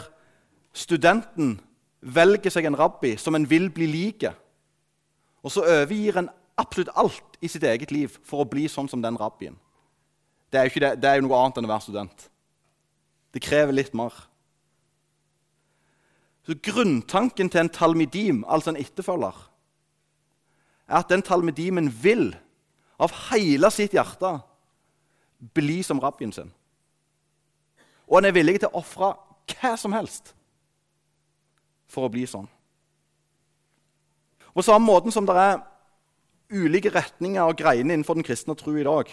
studenten 0.74 1.58
velger 2.02 2.54
seg 2.54 2.68
en 2.70 2.78
rabbi 2.78 3.16
som 3.18 3.36
en 3.36 3.48
vil 3.50 3.70
bli 3.74 3.88
like. 3.90 4.32
Og 5.44 5.52
så 5.52 5.66
overgir 5.66 6.20
en 6.22 6.30
absolutt 6.58 6.94
alt 6.96 7.40
i 7.42 7.50
sitt 7.52 7.64
eget 7.64 7.92
liv 7.92 8.14
for 8.26 8.44
å 8.44 8.50
bli 8.50 8.68
sånn 8.70 8.90
som 8.90 9.02
den 9.02 9.18
rabbien. 9.18 9.58
Det 10.52 10.60
er 10.60 10.72
det, 10.72 10.92
det 11.02 11.10
er 11.10 11.20
jo 11.20 11.28
noe 11.28 11.40
annet 11.42 11.60
enn 11.60 11.68
å 11.68 11.72
være 11.74 11.86
student. 11.88 12.28
Det 13.36 13.44
krever 13.44 13.76
litt 13.76 13.94
mer. 13.98 14.16
Så 16.48 16.56
Grunntanken 16.64 17.50
til 17.52 17.66
en 17.66 17.74
talmidim, 17.74 18.44
altså 18.48 18.72
en 18.72 18.80
etterfølger, 18.80 19.36
er 20.88 21.02
at 21.02 21.10
den 21.12 21.22
talmedimen 21.22 21.90
vil 21.92 22.30
av 22.98 23.12
hele 23.28 23.68
sitt 23.76 23.94
hjerte 23.98 24.38
bli 25.54 25.82
som 25.84 26.00
rabbien 26.00 26.32
sin. 26.32 26.54
Og 28.08 28.22
han 28.22 28.30
er 28.30 28.38
villig 28.38 28.62
til 28.62 28.72
å 28.72 28.80
ofre 28.80 29.12
hva 29.52 29.74
som 29.80 29.94
helst 29.96 30.32
for 31.92 32.08
å 32.08 32.12
bli 32.12 32.24
sånn. 32.28 32.48
På 34.56 34.64
samme 34.66 34.88
måten 34.88 35.14
som 35.14 35.28
det 35.28 35.36
er 35.38 35.60
ulike 36.50 36.90
retninger 36.96 37.44
og 37.44 37.60
greiner 37.60 37.94
innenfor 37.94 38.18
den 38.18 38.26
kristne 38.26 38.56
tro 38.58 38.74
i 38.74 38.86
dag, 38.88 39.12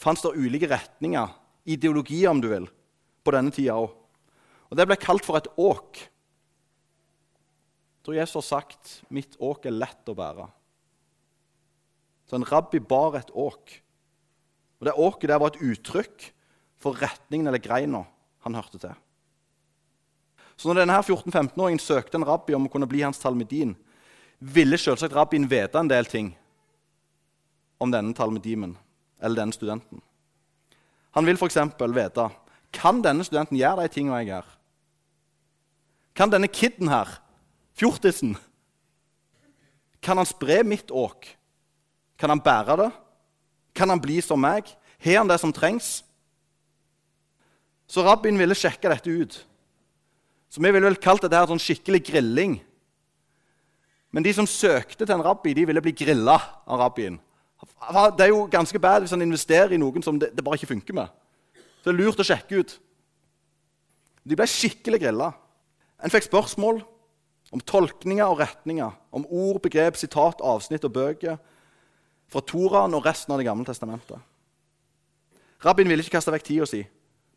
fantes 0.00 0.24
det 0.24 0.38
ulike 0.38 0.70
retninger, 0.70 1.28
ideologier 1.64 2.30
om 2.30 2.40
du 2.42 2.48
vil, 2.50 2.66
på 3.22 3.34
denne 3.34 3.52
tida 3.54 3.76
òg. 3.78 3.92
Og 4.70 4.78
Det 4.78 4.86
ble 4.88 4.96
kalt 4.96 5.26
for 5.26 5.36
et 5.36 5.50
åk. 5.60 6.00
Jeg 6.00 8.04
tror 8.04 8.16
Jesus 8.16 8.34
har 8.34 8.62
sagt 8.62 9.02
'mitt 9.10 9.36
åk 9.38 9.66
er 9.66 9.70
lett 9.70 10.08
å 10.08 10.14
bære'. 10.14 10.50
Så 12.26 12.36
en 12.36 12.44
rabbi 12.44 12.80
bar 12.80 13.16
et 13.16 13.30
åk. 13.34 13.82
Og 14.80 14.86
Det 14.86 14.94
åket 14.94 15.28
der 15.28 15.38
var 15.38 15.48
et 15.48 15.62
uttrykk 15.62 16.32
for 16.78 16.94
retningen 16.94 17.46
eller 17.46 17.58
greina 17.58 18.06
han 18.40 18.54
hørte 18.54 18.78
til. 18.78 18.94
Så 20.56 20.68
når 20.68 20.82
denne 20.82 21.02
14-15-åringen 21.02 21.78
søkte 21.78 22.18
en 22.18 22.24
rabbi 22.24 22.54
om 22.54 22.66
å 22.66 22.70
kunne 22.70 22.86
bli 22.86 23.02
hans 23.02 23.18
talmedin, 23.18 23.76
ville 24.38 24.78
selvsagt 24.78 25.14
rabbien 25.14 25.48
vite 25.48 25.78
en 25.78 25.88
del 25.88 26.04
ting 26.04 26.36
om 27.78 27.90
denne 27.90 28.14
talmedimen 28.14 28.76
eller 29.22 29.38
denne 29.38 29.54
studenten. 29.54 30.02
Han 31.16 31.26
vil 31.28 31.38
f.eks. 31.38 31.58
vite 31.78 32.28
kan 32.72 33.02
denne 33.04 33.24
studenten 33.24 33.58
gjøre 33.60 33.84
de 33.84 33.92
tingene 33.92 34.22
jeg 34.22 34.32
gjør. 34.32 34.46
Kan 36.16 36.32
denne 36.32 36.48
kiden 36.48 36.88
her, 36.92 37.08
fjortisen, 37.76 38.34
kan 40.02 40.18
han 40.18 40.28
spre 40.28 40.62
mitt 40.66 40.90
åk? 40.90 41.28
Kan 42.18 42.32
han 42.32 42.42
bære 42.42 42.76
det? 42.80 42.90
Kan 43.74 43.92
han 43.92 44.00
bli 44.02 44.18
som 44.24 44.40
meg? 44.42 44.66
Har 45.02 45.20
han 45.20 45.30
det 45.30 45.38
som 45.40 45.52
trengs? 45.54 46.02
Så 47.86 48.02
rabbien 48.04 48.38
ville 48.40 48.56
sjekke 48.56 48.90
dette 48.90 49.10
ut. 49.10 49.38
Så 50.52 50.60
vi 50.60 50.70
ville 50.70 50.88
vel 50.88 51.00
kalt 51.00 51.22
dette 51.24 51.38
her 51.38 51.48
sånn 51.48 51.62
skikkelig 51.62 52.02
grilling. 52.10 52.58
Men 54.12 54.24
de 54.26 54.32
som 54.36 54.48
søkte 54.48 55.06
til 55.06 55.14
en 55.14 55.24
rabbi, 55.24 55.54
de 55.56 55.64
ville 55.68 55.80
bli 55.84 55.94
grilla 55.96 56.36
av 56.66 56.82
rabbien. 56.82 57.16
Det 57.62 58.24
er 58.24 58.30
jo 58.30 58.46
ganske 58.50 58.78
bad 58.78 59.04
hvis 59.04 59.14
han 59.14 59.22
investerer 59.22 59.74
i 59.74 59.80
noen 59.80 60.02
som 60.02 60.18
det, 60.18 60.32
det 60.36 60.44
bare 60.44 60.58
ikke 60.58 60.72
funker 60.74 60.96
med. 60.96 61.12
Så 61.82 61.90
det 61.90 61.92
er 61.94 61.98
lurt 61.98 62.22
å 62.22 62.26
sjekke 62.26 62.62
ut. 62.62 62.74
De 64.22 64.38
ble 64.38 64.46
skikkelig 64.46 65.00
grilla. 65.02 65.32
En 66.02 66.10
fikk 66.10 66.28
spørsmål 66.28 66.80
om 67.52 67.60
tolkninger 67.60 68.24
og 68.24 68.40
retninger, 68.40 68.92
om 69.12 69.26
ord, 69.28 69.60
begrep, 69.62 69.98
sitat, 69.98 70.40
avsnitt 70.40 70.86
og 70.88 70.94
bøker 70.94 71.38
fra 72.32 72.42
Toraen 72.48 72.94
og 72.96 73.04
resten 73.04 73.34
av 73.34 73.42
Det 73.42 73.46
gamle 73.46 73.66
testamentet. 73.68 74.18
Rabbien 75.62 75.90
ville 75.90 76.02
ikke 76.02 76.16
kaste 76.16 76.32
vekk 76.34 76.46
tida 76.46 76.66
si 76.66 76.82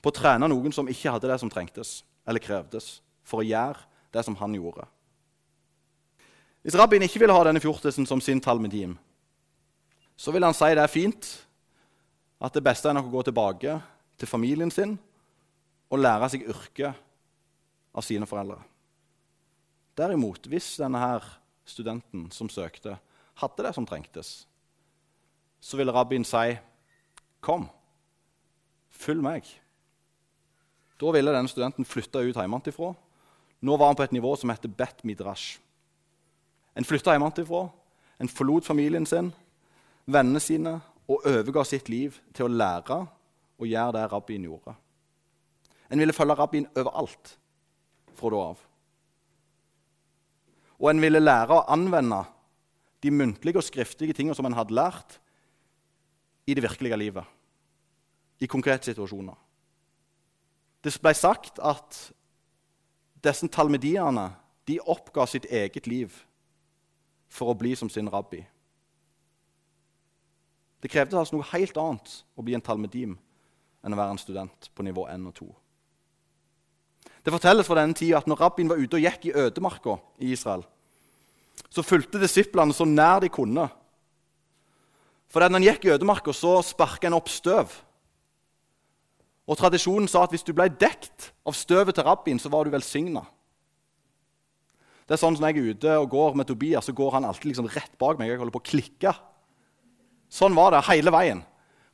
på 0.02 0.10
å 0.10 0.16
trene 0.16 0.48
noen 0.50 0.74
som 0.74 0.88
ikke 0.90 1.12
hadde 1.14 1.30
det 1.30 1.40
som 1.42 1.52
trengtes 1.52 2.00
eller 2.26 2.42
krevdes 2.42 3.00
for 3.26 3.42
å 3.42 3.46
gjøre 3.46 3.82
det 4.14 4.24
som 4.26 4.38
han 4.40 4.56
gjorde. 4.56 4.86
Hvis 6.66 6.78
rabbien 6.80 7.04
ikke 7.06 7.22
ville 7.22 7.36
ha 7.36 7.44
denne 7.46 7.62
fjortisen 7.62 8.08
som 8.10 8.22
sin 8.24 8.42
talmedim, 8.42 8.96
så 10.16 10.32
vil 10.32 10.44
han 10.44 10.56
si 10.56 10.72
det 10.76 10.84
er 10.84 10.92
fint, 10.92 11.28
at 12.42 12.54
det 12.56 12.64
beste 12.64 12.90
er 12.90 12.96
nok 12.98 13.10
å 13.10 13.16
gå 13.18 13.26
tilbake 13.28 13.80
til 14.20 14.30
familien 14.30 14.72
sin 14.72 14.96
og 15.92 16.02
lære 16.02 16.30
seg 16.32 16.48
yrket 16.50 16.96
av 17.96 18.04
sine 18.04 18.28
foreldre. 18.28 18.60
Derimot, 19.96 20.48
hvis 20.52 20.76
denne 20.82 21.00
her 21.00 21.28
studenten 21.66 22.28
som 22.36 22.50
søkte, 22.52 22.98
hadde 23.40 23.64
det 23.64 23.74
som 23.76 23.88
trengtes, 23.88 24.46
så 25.60 25.78
ville 25.78 25.94
rabbien 25.94 26.24
si, 26.24 26.58
'Kom, 27.42 27.70
følg 28.92 29.22
meg.' 29.22 29.60
Da 31.00 31.12
ville 31.12 31.32
denne 31.32 31.50
studenten 31.50 31.86
flytte 31.86 32.24
ut 32.24 32.36
hjemmefra. 32.36 32.96
Nå 33.62 33.78
var 33.78 33.88
han 33.88 33.96
på 33.96 34.04
et 34.04 34.12
nivå 34.12 34.36
som 34.38 34.50
heter 34.50 34.70
Bet 34.70 35.04
Midrash. 35.04 35.60
En 36.76 36.86
flytta 36.86 37.12
hjemmefra, 37.12 37.70
en 38.20 38.30
forlot 38.30 38.66
familien 38.66 39.06
sin, 39.06 39.34
vennene 40.06 40.42
sine 40.44 40.78
og 41.08 41.26
overga 41.26 41.64
sitt 41.68 41.90
liv 41.90 42.18
til 42.34 42.48
å 42.48 42.54
lære 42.54 43.00
og 43.56 43.68
gjøre 43.70 43.96
det 43.98 44.06
rabbien 44.12 44.46
gjorde. 44.48 44.76
En 45.90 46.02
ville 46.02 46.14
følge 46.14 46.38
rabbien 46.38 46.68
overalt 46.76 47.36
fra 48.16 48.32
da 48.34 48.42
av. 48.52 48.64
Og 50.82 50.90
en 50.92 51.02
ville 51.02 51.22
lære 51.22 51.56
å 51.56 51.66
anvende 51.72 52.24
de 53.04 53.12
muntlige 53.14 53.62
og 53.62 53.68
skriftlige 53.68 54.16
tingene 54.18 54.36
som 54.36 54.48
en 54.50 54.58
hadde 54.58 54.76
lært, 54.76 55.20
i 56.46 56.54
det 56.54 56.62
virkelige 56.62 56.98
livet, 56.98 57.26
i 58.38 58.46
konkrete 58.46 58.92
situasjoner. 58.92 59.34
Det 60.86 60.92
ble 61.02 61.14
sagt 61.18 61.58
at 61.58 61.98
disse 63.26 63.50
talmediene 63.50 64.28
de 64.70 64.78
oppga 64.86 65.26
sitt 65.26 65.48
eget 65.50 65.88
liv 65.90 66.14
for 67.34 67.50
å 67.50 67.58
bli 67.58 67.74
som 67.74 67.90
sin 67.90 68.10
rabbi. 68.14 68.44
Det 70.86 70.92
krevde 70.94 71.18
altså 71.18 71.34
noe 71.34 71.48
helt 71.50 71.78
annet 71.82 72.12
å 72.38 72.44
bli 72.46 72.54
en 72.54 72.62
talmedim 72.62 73.16
enn 73.82 73.94
å 73.96 73.98
være 73.98 74.14
en 74.14 74.20
student 74.22 74.68
på 74.78 74.84
nivå 74.86 75.08
1 75.10 75.24
og 75.26 75.34
2. 75.40 75.48
Det 77.26 77.34
fortelles 77.34 77.66
fra 77.66 77.80
denne 77.80 77.98
tida 77.98 78.20
at 78.20 78.30
når 78.30 78.44
rabbien 78.44 78.70
var 78.70 78.78
ute 78.78 79.00
og 79.00 79.02
gikk 79.02 79.26
i 79.26 79.34
ødemarka 79.48 79.96
i 80.22 80.30
Israel, 80.36 80.62
så 81.74 81.82
fulgte 81.82 82.22
disiplene 82.22 82.76
så 82.78 82.86
nær 82.86 83.26
de 83.26 83.32
kunne. 83.34 83.66
For 85.34 85.42
når 85.42 85.58
han 85.58 85.68
gikk 85.72 85.90
i 85.90 85.94
ødemarka, 85.96 86.38
så 86.38 86.60
sparka 86.62 87.10
han 87.10 87.18
opp 87.18 87.34
støv. 87.34 87.74
Og 89.50 89.58
Tradisjonen 89.58 90.06
sa 90.12 90.28
at 90.28 90.38
hvis 90.38 90.46
du 90.46 90.54
ble 90.54 90.70
dekt 90.70 91.32
av 91.50 91.58
støvet 91.58 91.98
til 91.98 92.06
rabbien, 92.06 92.38
så 92.38 92.54
var 92.54 92.70
du 92.70 92.76
velsigna. 92.78 93.26
Det 95.10 95.18
er 95.18 95.22
sånn 95.22 95.34
som 95.34 95.42
Når 95.48 95.56
jeg 95.56 95.64
er 95.64 95.74
ute 95.74 95.98
og 95.98 96.12
går 96.14 96.38
med 96.38 96.46
Tobias, 96.46 96.86
så 96.86 96.94
går 96.94 97.18
han 97.18 97.26
alltid 97.26 97.56
liksom 97.56 97.74
rett 97.74 97.98
bak 97.98 98.22
meg. 98.22 98.30
Jeg 98.30 98.46
holder 98.46 98.54
på 98.54 98.62
å 98.62 98.70
klikke 98.70 99.22
Sånn 100.36 100.56
var 100.58 100.74
det 100.74 100.84
hele 100.90 101.14
veien. 101.16 101.42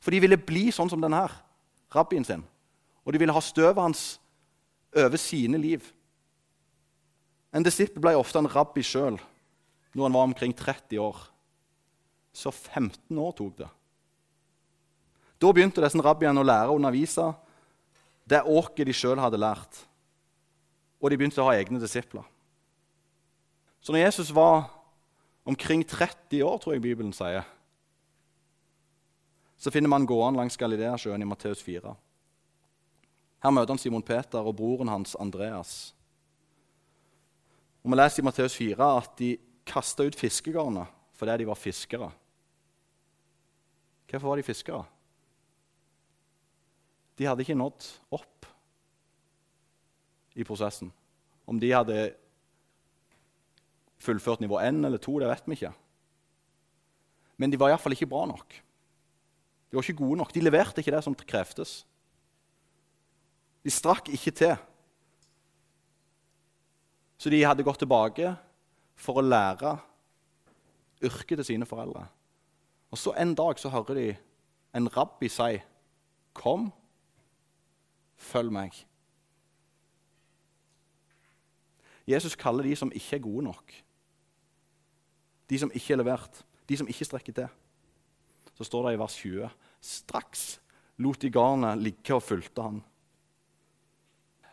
For 0.02 0.10
de 0.10 0.22
ville 0.24 0.40
bli 0.40 0.66
sånn 0.74 0.90
som 0.90 1.02
denne 1.02 1.20
her, 1.22 1.34
rabbien 1.94 2.26
sin. 2.26 2.42
Og 3.06 3.14
de 3.14 3.20
ville 3.22 3.34
ha 3.34 3.42
støvet 3.42 3.82
hans 3.82 4.06
over 4.98 5.20
sine 5.20 5.60
liv. 5.62 5.84
En 7.54 7.62
disippel 7.62 8.02
ble 8.02 8.16
ofte 8.18 8.40
en 8.40 8.50
rabbi 8.50 8.82
sjøl 8.86 9.20
når 9.92 10.06
han 10.06 10.16
var 10.16 10.26
omkring 10.30 10.54
30 10.56 10.98
år. 11.04 11.20
Så 12.32 12.50
15 12.50 13.18
år 13.20 13.32
tok 13.36 13.54
det. 13.60 13.68
Da 15.42 15.50
begynte 15.52 15.82
disse 15.84 16.02
rabbiene 16.02 16.40
å 16.40 16.46
lære 16.46 16.72
å 16.72 16.78
undervise 16.78 17.28
det 18.30 18.40
åket 18.46 18.88
de 18.88 18.94
sjøl 18.96 19.20
hadde 19.20 19.40
lært. 19.42 19.82
Og 21.02 21.10
de 21.10 21.18
begynte 21.18 21.42
å 21.42 21.48
ha 21.50 21.56
egne 21.58 21.82
disipler. 21.82 22.24
Så 23.82 23.92
når 23.92 24.06
Jesus 24.06 24.30
var 24.34 24.70
omkring 25.44 25.82
30 25.84 26.44
år, 26.46 26.60
tror 26.62 26.76
jeg 26.76 26.84
Bibelen 26.84 27.12
sier, 27.14 27.42
så 29.62 29.70
finner 29.70 29.92
man 29.92 30.06
gående 30.06 30.40
langs 30.40 30.56
Galileasjøen 30.58 31.22
i 31.22 31.26
Matteus 31.28 31.60
4. 31.62 31.92
Her 33.42 33.52
møter 33.54 33.70
han 33.70 33.78
Simon 33.78 34.02
Peter 34.02 34.42
og 34.42 34.56
broren 34.58 34.90
hans 34.90 35.14
Andreas. 35.22 35.92
Og 37.84 37.92
Vi 37.92 37.98
leser 37.98 38.22
i 38.22 38.26
Matteus 38.26 38.56
4 38.58 38.88
at 38.96 39.12
de 39.20 39.36
kasta 39.66 40.02
ut 40.02 40.18
fiskegarnet 40.18 40.90
fordi 41.14 41.36
de 41.38 41.46
var 41.46 41.60
fiskere. 41.60 42.08
Hvorfor 44.10 44.32
var 44.32 44.42
de 44.42 44.46
fiskere? 44.48 44.82
De 47.18 47.28
hadde 47.28 47.46
ikke 47.46 47.54
nådd 47.54 47.86
opp 48.18 48.50
i 50.34 50.42
prosessen. 50.42 50.90
Om 51.46 51.62
de 51.62 51.70
hadde 51.70 52.00
fullført 54.02 54.42
nivå 54.42 54.58
1 54.58 54.82
eller 54.90 54.98
2, 54.98 55.16
det 55.22 55.30
vet 55.30 55.46
vi 55.46 55.60
ikke. 55.60 55.72
Men 57.38 57.54
de 57.54 57.62
var 57.62 57.70
iallfall 57.70 57.94
ikke 57.94 58.10
bra 58.10 58.26
nok. 58.26 58.58
De 59.72 59.76
var 59.76 59.82
ikke 59.88 60.04
gode 60.04 60.18
nok. 60.20 60.34
De 60.34 60.40
leverte 60.44 60.82
ikke 60.82 60.92
det 60.92 61.04
som 61.04 61.14
krevdes. 61.16 61.86
De 63.64 63.70
strakk 63.72 64.10
ikke 64.12 64.30
til. 64.30 64.56
Så 67.16 67.30
de 67.32 67.40
hadde 67.40 67.64
gått 67.64 67.80
tilbake 67.80 68.34
for 69.00 69.16
å 69.16 69.24
lære 69.24 69.78
yrket 71.08 71.40
til 71.40 71.48
sine 71.54 71.66
foreldre. 71.66 72.04
Og 72.92 73.00
så 73.00 73.14
En 73.16 73.34
dag 73.34 73.58
så 73.58 73.72
hører 73.72 73.94
de 73.94 74.16
en 74.74 74.96
rabbi 74.96 75.28
si, 75.28 75.62
'Kom, 76.34 76.72
følg 78.16 78.52
meg'. 78.52 78.84
Jesus 82.06 82.36
kaller 82.36 82.62
de 82.62 82.76
som 82.76 82.92
ikke 82.92 83.16
er 83.16 83.20
gode 83.20 83.44
nok, 83.44 83.72
de 85.50 85.58
som 85.58 85.70
ikke 85.74 85.92
er 85.92 85.96
levert, 85.96 86.44
de 86.68 86.76
som 86.76 86.88
ikke 86.88 87.04
strekker 87.04 87.32
til 87.32 87.48
så 88.58 88.66
står 88.66 88.88
det 88.88 88.94
i 88.96 89.00
vers 89.00 89.16
20 89.20 89.50
Straks 89.82 90.42
lot 91.02 91.18
de 91.22 91.30
garnet 91.32 91.80
ligge 91.82 92.14
og 92.14 92.22
fulgte 92.22 92.62
han. 92.62 92.82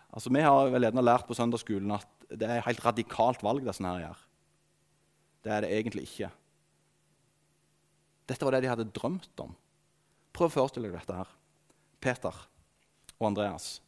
Altså, 0.10 0.32
Vi 0.34 0.42
har 0.42 0.72
vel 0.74 0.88
gjerne 0.88 1.06
lært 1.06 1.28
på 1.28 1.38
søndagsskolen 1.38 1.92
at 1.94 2.08
det 2.30 2.48
er 2.48 2.60
et 2.60 2.66
helt 2.66 2.86
radikalt 2.86 3.44
valg. 3.44 3.66
Det, 3.66 3.76
her 3.78 4.06
gjør. 4.06 4.22
det 5.44 5.52
er 5.52 5.62
det 5.62 5.72
egentlig 5.74 6.04
ikke. 6.04 6.30
Dette 8.30 8.46
var 8.46 8.54
det 8.54 8.64
de 8.64 8.70
hadde 8.70 8.92
drømt 8.94 9.42
om. 9.42 9.54
Prøv 10.34 10.50
å 10.50 10.56
forestille 10.60 10.90
deg 10.90 11.00
dette 11.00 11.18
her. 11.18 11.30
Peter 12.00 12.36
og 13.20 13.28
Andreas. 13.28 13.82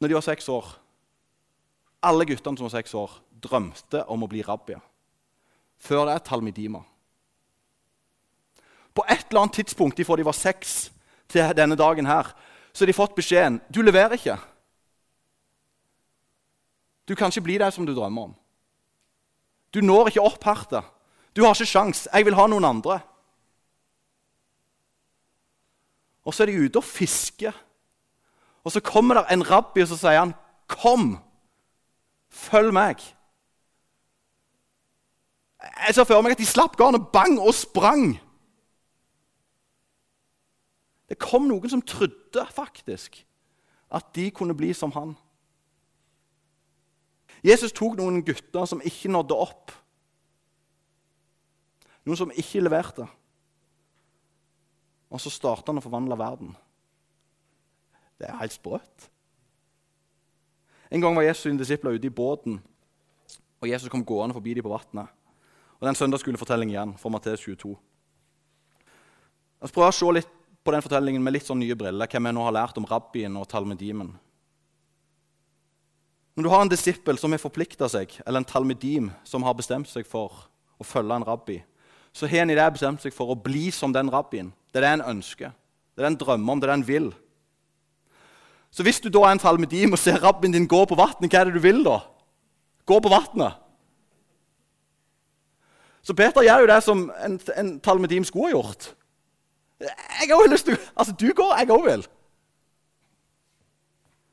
Når 0.00 0.08
de 0.08 0.16
var 0.18 0.26
seks 0.26 0.48
år 0.48 0.80
Alle 2.04 2.26
guttene 2.28 2.58
som 2.58 2.66
var 2.66 2.74
seks 2.74 2.92
år, 3.00 3.12
drømte 3.32 4.02
om 4.12 4.26
å 4.26 4.28
bli 4.28 4.42
rabbia. 4.44 4.76
Før 5.80 6.02
det 6.04 6.18
er 6.18 6.24
talmidima. 6.26 6.82
På 8.94 9.04
et 9.10 9.26
eller 9.30 9.40
annet 9.40 9.54
tidspunkt 9.54 10.06
fra 10.06 10.16
de 10.16 10.24
var 10.24 10.32
seks 10.32 10.92
til 11.28 11.56
denne 11.56 11.76
dagen 11.76 12.06
her, 12.06 12.30
så 12.72 12.84
har 12.84 12.86
de 12.86 12.96
fått 12.96 13.16
beskjeden 13.16 13.60
du 13.74 13.82
leverer 13.82 14.16
ikke. 14.18 14.38
Du 17.08 17.14
kan 17.14 17.28
ikke 17.28 17.44
bli 17.44 17.58
det 17.58 17.72
som 17.74 17.86
du 17.86 17.94
drømmer 17.94 18.30
om. 18.30 18.34
Du 19.74 19.80
når 19.80 20.08
ikke 20.08 20.22
opp 20.22 20.44
hertet. 20.46 20.84
Du 21.36 21.42
har 21.44 21.54
ikke 21.54 21.66
sjans. 21.66 22.06
Jeg 22.12 22.24
vil 22.24 22.36
ha 22.38 22.46
noen 22.46 22.64
andre. 22.64 23.00
Og 26.24 26.34
så 26.34 26.44
er 26.44 26.52
de 26.52 26.64
ute 26.64 26.80
og 26.80 26.86
fisker. 26.86 27.52
Og 28.64 28.72
så 28.72 28.80
kommer 28.80 29.18
der 29.18 29.34
en 29.34 29.44
rabbi 29.44 29.82
og 29.82 29.88
så 29.88 29.96
sier 29.96 30.18
han, 30.18 30.34
'Kom, 30.68 31.18
følg 32.30 32.72
meg.' 32.72 33.14
Jeg 35.86 35.94
ser 35.94 36.04
for 36.04 36.20
meg 36.20 36.32
at 36.32 36.38
de 36.38 36.46
slapp 36.46 36.76
garnet, 36.76 37.08
bang, 37.12 37.40
og 37.40 37.54
sprang. 37.54 38.20
Det 41.08 41.20
kom 41.20 41.48
noen 41.48 41.70
som 41.70 41.82
trodde 41.84 42.46
faktisk 42.54 43.20
at 43.94 44.10
de 44.16 44.30
kunne 44.34 44.56
bli 44.56 44.72
som 44.74 44.92
han. 44.96 45.14
Jesus 47.44 47.74
tok 47.76 47.98
noen 47.98 48.22
gutter 48.24 48.64
som 48.68 48.82
ikke 48.84 49.12
nådde 49.12 49.36
opp. 49.36 49.72
Noen 52.04 52.20
som 52.20 52.32
ikke 52.32 52.62
leverte. 52.64 53.06
Og 55.12 55.20
så 55.20 55.32
starta 55.32 55.70
han 55.70 55.80
å 55.80 55.84
forvandle 55.84 56.16
verden. 56.18 56.54
Det 58.18 58.28
er 58.28 58.40
helt 58.40 58.54
sprøtt. 58.54 59.10
En 60.90 61.02
gang 61.02 61.16
var 61.16 61.26
Jesus 61.26 61.44
sine 61.44 61.60
disipler 61.60 61.96
ute 61.96 62.06
i 62.06 62.12
båten, 62.14 62.60
og 63.60 63.68
Jesus 63.68 63.90
kom 63.90 64.04
gående 64.06 64.36
forbi 64.36 64.54
dem 64.54 64.64
på 64.64 64.72
vannet. 64.72 65.10
Og 65.80 65.86
den 65.88 65.96
søndagsskolefortellingen 65.96 65.96
en 65.96 65.98
søndagsskolefortelling 65.98 66.70
igjen 66.70 66.92
fra 67.00 67.10
Matteus 67.10 67.40
22. 67.40 67.74
Jeg 69.60 69.66
oss 69.66 69.74
prøve 69.74 69.90
å 69.90 69.96
se 69.96 70.12
litt 70.14 70.34
på 70.64 70.72
den 70.72 70.82
fortellingen 70.84 71.22
med 71.22 71.36
litt 71.36 71.46
sånn 71.46 71.60
nye 71.60 71.76
briller, 71.76 72.08
hva 72.08 72.20
vi 72.24 72.32
nå 72.32 72.44
har 72.46 72.56
lært 72.56 72.78
om 72.80 72.86
rabbien 72.88 73.36
og 73.36 73.48
talmedimen. 73.50 74.14
Når 76.34 76.46
du 76.46 76.50
har 76.50 76.64
en 76.64 76.72
disippel 76.72 77.18
som 77.20 77.34
har 77.34 77.42
forplikta 77.42 77.86
seg, 77.92 78.16
eller 78.24 78.42
en 78.42 78.48
talmedim 78.48 79.12
som 79.28 79.44
har 79.46 79.54
bestemt 79.54 79.90
seg 79.90 80.08
for 80.08 80.48
å 80.80 80.86
følge 80.86 81.20
en 81.20 81.26
rabbi, 81.28 81.60
så 82.14 82.26
har 82.30 82.42
en 82.42 82.54
i 82.54 82.56
det 82.58 82.70
bestemt 82.74 83.04
seg 83.04 83.14
for 83.14 83.30
å 83.30 83.38
bli 83.38 83.68
som 83.74 83.92
den 83.94 84.10
rabbien. 84.10 84.50
Det 84.72 84.80
er 84.80 84.86
det 84.86 84.94
en 84.96 85.10
ønsker, 85.12 85.52
det 85.94 86.02
er 86.02 86.08
det 86.08 86.12
en 86.14 86.22
drømmer 86.24 86.56
om, 86.56 86.62
det 86.62 86.66
er 86.66 86.72
det 86.72 86.78
en 86.80 86.88
vil. 86.88 87.12
Så 88.74 88.82
hvis 88.82 88.98
du 88.98 89.06
da 89.12 89.22
er 89.28 89.36
en 89.36 89.42
talmedim 89.42 89.94
og 89.94 90.00
ser 90.02 90.18
rabbien 90.22 90.54
din 90.54 90.66
gå 90.66 90.80
på 90.90 90.98
vannet, 90.98 91.28
hva 91.28 91.44
er 91.44 91.50
det 91.50 91.60
du 91.60 91.62
vil 91.62 91.84
da? 91.86 92.00
Gå 92.88 92.98
på 92.98 93.12
vannet. 93.12 93.60
Så 96.04 96.16
Peter 96.18 96.42
gjør 96.44 96.64
jo 96.64 96.72
det 96.72 96.80
som 96.84 97.06
en, 97.14 97.38
en 97.54 97.70
talmedim 97.80 98.26
skulle 98.26 98.50
ha 98.50 98.56
gjort. 98.58 98.90
Jeg 99.84 100.30
har 100.30 100.50
lyst 100.50 100.68
til 100.68 100.78
Altså, 100.96 101.12
du 101.12 101.28
går, 101.36 101.56
jeg 101.58 101.70
òg 101.74 101.84
vil. 101.86 102.06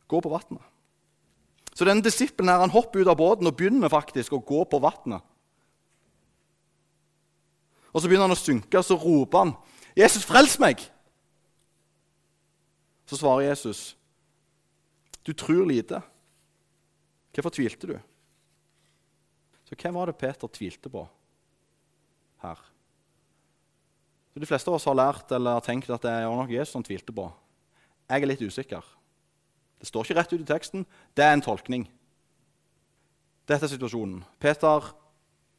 Gå 0.08 0.20
på 0.20 0.32
vannet. 0.32 0.64
Så 1.76 1.88
denne 1.88 2.04
disippelen 2.04 2.52
her, 2.52 2.60
han 2.60 2.74
hopper 2.74 3.02
ut 3.02 3.10
av 3.12 3.18
båten 3.18 3.48
og 3.48 3.56
begynner 3.58 3.92
faktisk 3.92 4.36
å 4.36 4.44
gå 4.44 4.64
på 4.68 4.80
vannet. 4.84 5.24
Og 7.92 8.00
så 8.00 8.08
begynner 8.08 8.28
han 8.28 8.36
å 8.36 8.40
synke, 8.40 8.80
og 8.80 8.88
så 8.88 8.96
roper 9.00 9.46
han, 9.46 9.54
'Jesus, 9.96 10.26
frels 10.28 10.60
meg!' 10.60 10.84
Så 13.06 13.18
svarer 13.18 13.50
Jesus, 13.50 13.98
'Du 15.24 15.34
tror 15.34 15.66
lite. 15.66 16.02
Hvorfor 17.34 17.50
tvilte 17.50 17.88
du?' 17.88 18.00
Så 19.66 19.76
hvem 19.76 19.94
var 19.96 20.06
det 20.06 20.18
Peter 20.18 20.48
tvilte 20.48 20.90
på 20.90 21.08
her? 22.44 22.60
Så 24.32 24.40
De 24.40 24.48
fleste 24.48 24.72
av 24.72 24.78
oss 24.78 24.88
har 24.88 24.96
lært 24.96 25.32
eller 25.36 25.60
tenkt 25.66 25.90
at 25.92 26.04
det 26.06 26.12
er 26.12 26.30
nok 26.30 26.52
Jesus 26.52 26.78
han 26.78 26.88
tvilte 26.88 27.14
på. 27.16 27.28
Jeg 28.08 28.24
er 28.24 28.30
litt 28.30 28.44
usikker. 28.44 28.86
Det 29.82 29.90
står 29.90 30.06
ikke 30.06 30.20
rett 30.20 30.34
ut 30.34 30.44
i 30.44 30.48
teksten. 30.48 30.86
Det 31.18 31.26
er 31.26 31.34
en 31.36 31.44
tolkning. 31.44 31.88
Dette 33.50 33.66
er 33.66 33.74
situasjonen. 33.74 34.22
Peter 34.40 34.92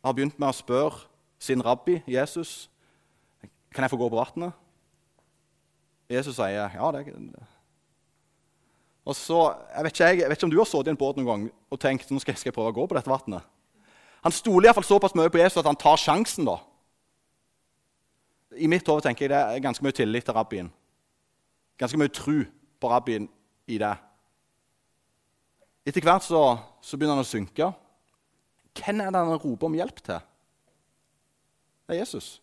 har 0.02 0.14
begynt 0.16 0.38
med 0.40 0.48
å 0.48 0.56
spørre 0.56 1.08
sin 1.42 1.62
rabbi, 1.64 1.98
Jesus, 2.06 2.70
kan 3.74 3.84
jeg 3.84 3.92
få 3.92 3.98
gå 3.98 4.08
på 4.12 4.20
vannet. 4.20 4.54
Jesus 6.12 6.36
sier 6.36 6.70
ja. 6.76 6.90
det 6.92 7.06
Og 9.04 9.16
så, 9.16 9.38
jeg 9.74 9.84
vet, 9.84 9.92
ikke, 9.92 10.06
jeg, 10.06 10.28
vet 10.28 10.38
ikke 10.38 10.46
om 10.46 10.52
du 10.52 10.60
har 10.60 10.68
sittet 10.68 10.90
i 10.90 10.94
en 10.94 11.00
båt 11.00 11.18
noen 11.18 11.30
gang 11.30 11.46
og 11.72 11.80
tenkt 11.80 12.10
nå 12.10 12.20
jeg, 12.20 12.36
skal 12.36 12.50
jeg 12.50 12.56
prøve 12.56 12.70
å 12.70 12.76
gå 12.76 12.86
på 12.86 12.98
dette 12.98 13.10
vannet. 13.10 13.48
Han 14.22 14.34
stoler 14.34 14.68
iallfall 14.68 14.86
såpass 14.86 15.16
mye 15.18 15.32
på 15.32 15.40
Jesus 15.40 15.58
at 15.58 15.66
han 15.66 15.78
tar 15.78 15.98
sjansen. 15.98 16.46
da. 16.46 16.60
I 18.56 18.68
mitt 18.68 18.86
hode 18.88 19.04
tenker 19.06 19.26
jeg 19.26 19.32
det 19.32 19.40
er 19.40 19.64
ganske 19.64 19.84
mye 19.84 19.96
tillit 19.96 20.26
til 20.26 20.36
rabbien. 20.36 20.68
Ganske 21.80 21.98
mye 21.98 22.12
tru 22.12 22.42
på 22.80 22.90
rabbien 22.90 23.28
i 23.70 23.78
det. 23.80 23.94
Etter 25.86 26.04
hvert 26.04 26.26
så, 26.26 26.42
så 26.84 26.98
begynner 26.98 27.18
han 27.18 27.24
å 27.24 27.28
synke. 27.28 27.70
Hvem 28.78 29.02
er 29.02 29.10
det 29.12 29.22
han 29.22 29.40
roper 29.42 29.68
om 29.68 29.76
hjelp 29.76 29.98
til? 30.04 30.20
Det 31.86 31.96
er 31.96 32.02
Jesus. 32.04 32.36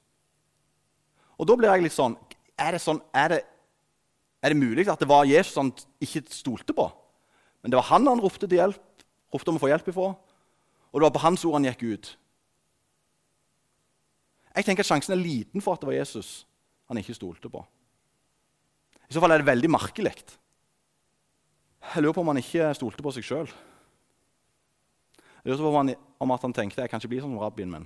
Og 1.39 1.47
da 1.47 1.55
blir 1.55 1.71
jeg 1.71 1.85
litt 1.85 1.95
sånn 1.95 2.17
Er 2.59 2.75
det, 2.75 2.81
sånn, 2.83 2.99
er 3.15 3.29
det, 3.31 3.37
er 4.43 4.51
det 4.51 4.59
mulig 4.59 4.83
at 4.91 4.99
det 4.99 5.07
var 5.07 5.27
Jesus 5.27 5.55
han 5.55 5.69
ikke 6.03 6.25
stolte 6.27 6.75
på? 6.75 6.89
Men 7.63 7.71
det 7.71 7.79
var 7.79 7.87
han 7.93 8.07
han 8.07 8.19
ropte, 8.19 8.47
til 8.47 8.59
hjelp, 8.59 9.05
ropte 9.31 9.51
om 9.51 9.59
å 9.59 9.61
få 9.63 9.69
hjelp 9.71 9.87
ifra, 9.91 10.09
og 10.89 10.99
det 10.99 11.05
var 11.05 11.13
på 11.15 11.23
hans 11.23 11.45
ord 11.47 11.55
han 11.55 11.67
gikk 11.69 11.85
ut. 11.87 12.09
Jeg 14.55 14.65
tenker 14.65 14.83
at 14.83 14.89
Sjansen 14.89 15.13
er 15.15 15.21
liten 15.21 15.63
for 15.63 15.75
at 15.75 15.83
det 15.83 15.89
var 15.91 15.99
Jesus 15.99 16.29
han 16.89 16.97
ikke 16.97 17.13
stolte 17.13 17.51
på. 17.53 17.61
I 19.09 19.13
så 19.13 19.21
fall 19.21 19.33
er 19.33 19.41
det 19.41 19.49
veldig 19.49 19.69
merkelig. 19.69 20.13
Jeg 21.93 22.03
lurer 22.03 22.15
på 22.17 22.23
om 22.23 22.31
han 22.31 22.41
ikke 22.41 22.71
stolte 22.77 23.05
på 23.05 23.13
seg 23.15 23.25
sjøl. 23.25 23.51
Jeg 25.39 25.53
lurer 25.53 25.63
på 25.63 25.69
om, 25.69 25.77
han, 25.79 25.93
om 26.19 26.33
at 26.35 26.45
han 26.45 26.55
tenkte 26.55 26.83
jeg 26.83 26.91
kan 26.91 27.01
ikke 27.01 27.13
bli 27.13 27.21
sånn 27.21 27.33
som 27.33 27.41
rabbien 27.41 27.71
min. 27.71 27.85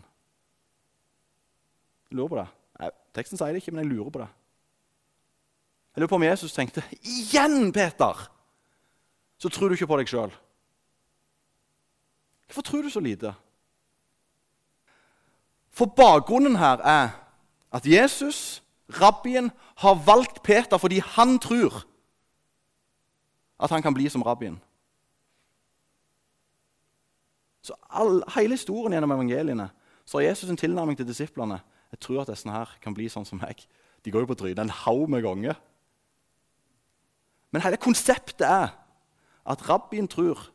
Jeg 2.10 2.20
lurer 2.20 2.32
på 2.32 2.40
det. 2.40 2.48
Nei, 2.80 2.90
teksten 3.16 3.40
sier 3.40 3.54
det 3.54 3.62
ikke, 3.62 3.76
men 3.76 3.84
jeg 3.84 3.92
lurer 3.92 4.16
på 4.16 4.24
det. 4.24 4.30
Jeg 5.94 6.02
lurer 6.02 6.12
på 6.16 6.18
om 6.18 6.26
Jesus 6.26 6.56
tenkte 6.56 6.84
igjen, 7.04 7.70
Peter! 7.76 8.26
Så 9.38 9.52
tror 9.52 9.70
du 9.70 9.76
ikke 9.76 9.90
på 9.92 10.00
deg 10.00 10.10
sjøl. 10.10 10.32
Hvorfor 12.48 12.66
tror 12.66 12.86
du 12.86 12.90
så 12.94 13.02
lite? 13.04 13.34
For 15.74 15.90
bakgrunnen 15.90 16.56
her 16.62 16.78
er 16.86 17.10
at 17.74 17.86
Jesus, 17.86 18.64
rabbien, 19.02 19.52
har 19.76 19.94
valgt 20.06 20.44
Peter 20.44 20.78
fordi 20.78 21.00
han 21.02 21.40
tror 21.40 21.84
at 23.60 23.70
han 23.70 23.82
kan 23.82 23.94
bli 23.94 24.10
som 24.10 24.22
rabbien. 24.22 24.62
Så 27.62 27.74
all, 27.90 28.22
Hele 28.36 28.54
historien 28.54 28.94
gjennom 28.94 29.12
evangeliene 29.16 29.70
så 30.06 30.20
har 30.20 30.28
Jesus 30.28 30.50
en 30.50 30.60
tilnærming 30.60 30.98
til 30.98 31.08
disiplene. 31.08 31.62
Jeg 31.92 32.00
tror 32.00 32.22
at 32.22 32.28
disse 32.34 32.50
her 32.50 32.70
kan 32.82 32.94
bli 32.94 33.08
sånn 33.10 33.26
som 33.26 33.40
meg. 33.40 33.64
De 34.04 34.12
går 34.12 34.26
jo 34.26 34.34
på 34.34 34.38
trynet 34.42 34.60
en 34.60 34.74
haug 34.84 35.08
med 35.10 35.24
ganger. 35.24 35.56
Men 37.54 37.64
hele 37.64 37.80
konseptet 37.80 38.46
er 38.46 38.74
at 39.46 39.70
rabbien 39.70 40.10
tror 40.12 40.50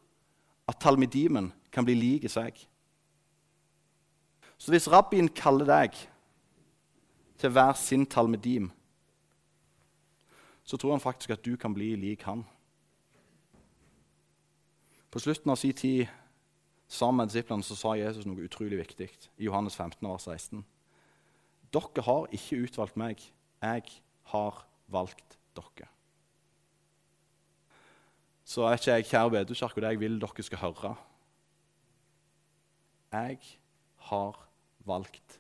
at 0.69 0.77
talmidimen 0.83 1.53
kan 1.73 1.87
bli 1.87 1.95
lik 1.97 2.27
seg. 2.31 2.59
Så 4.59 4.73
hvis 4.75 4.91
rabbien 4.91 5.29
kaller 5.31 5.69
deg 5.69 5.97
til 7.39 7.53
hver 7.55 7.77
sin 7.79 8.07
talmedim, 8.07 8.71
så 10.67 10.77
tror 10.77 10.97
han 10.97 11.01
faktisk 11.01 11.31
at 11.31 11.45
du 11.47 11.57
kan 11.57 11.75
bli 11.75 11.95
lik 11.97 12.27
han. 12.29 12.43
På 15.09 15.23
slutten 15.23 15.51
av 15.51 15.57
sin 15.57 15.73
tid 15.73 16.09
sammen 16.89 17.23
med 17.23 17.31
disiplene 17.31 17.65
så 17.65 17.77
sa 17.79 17.95
Jesus 17.97 18.27
noe 18.29 18.45
utrolig 18.45 18.81
viktig 18.83 19.09
i 19.39 19.47
Johannes 19.47 19.77
15, 19.77 20.03
vers 20.05 20.27
16. 20.27 20.65
Dere 21.73 22.05
har 22.05 22.27
ikke 22.35 22.59
utvalgt 22.65 22.99
meg, 23.01 23.23
jeg 23.63 23.95
har 24.33 24.61
valgt 24.89 25.39
dere. 25.57 25.89
Så 28.49 28.65
er 28.65 28.77
ikke 28.79 28.93
jeg, 28.97 29.09
kjære 29.11 29.33
bedehuskirke, 29.37 29.81
det 29.85 29.95
jeg 29.95 30.01
vil 30.01 30.21
dere 30.21 30.45
skal 30.45 30.63
høre. 30.63 30.93
Jeg 33.13 33.41
har 34.09 34.48
valgt 34.89 35.39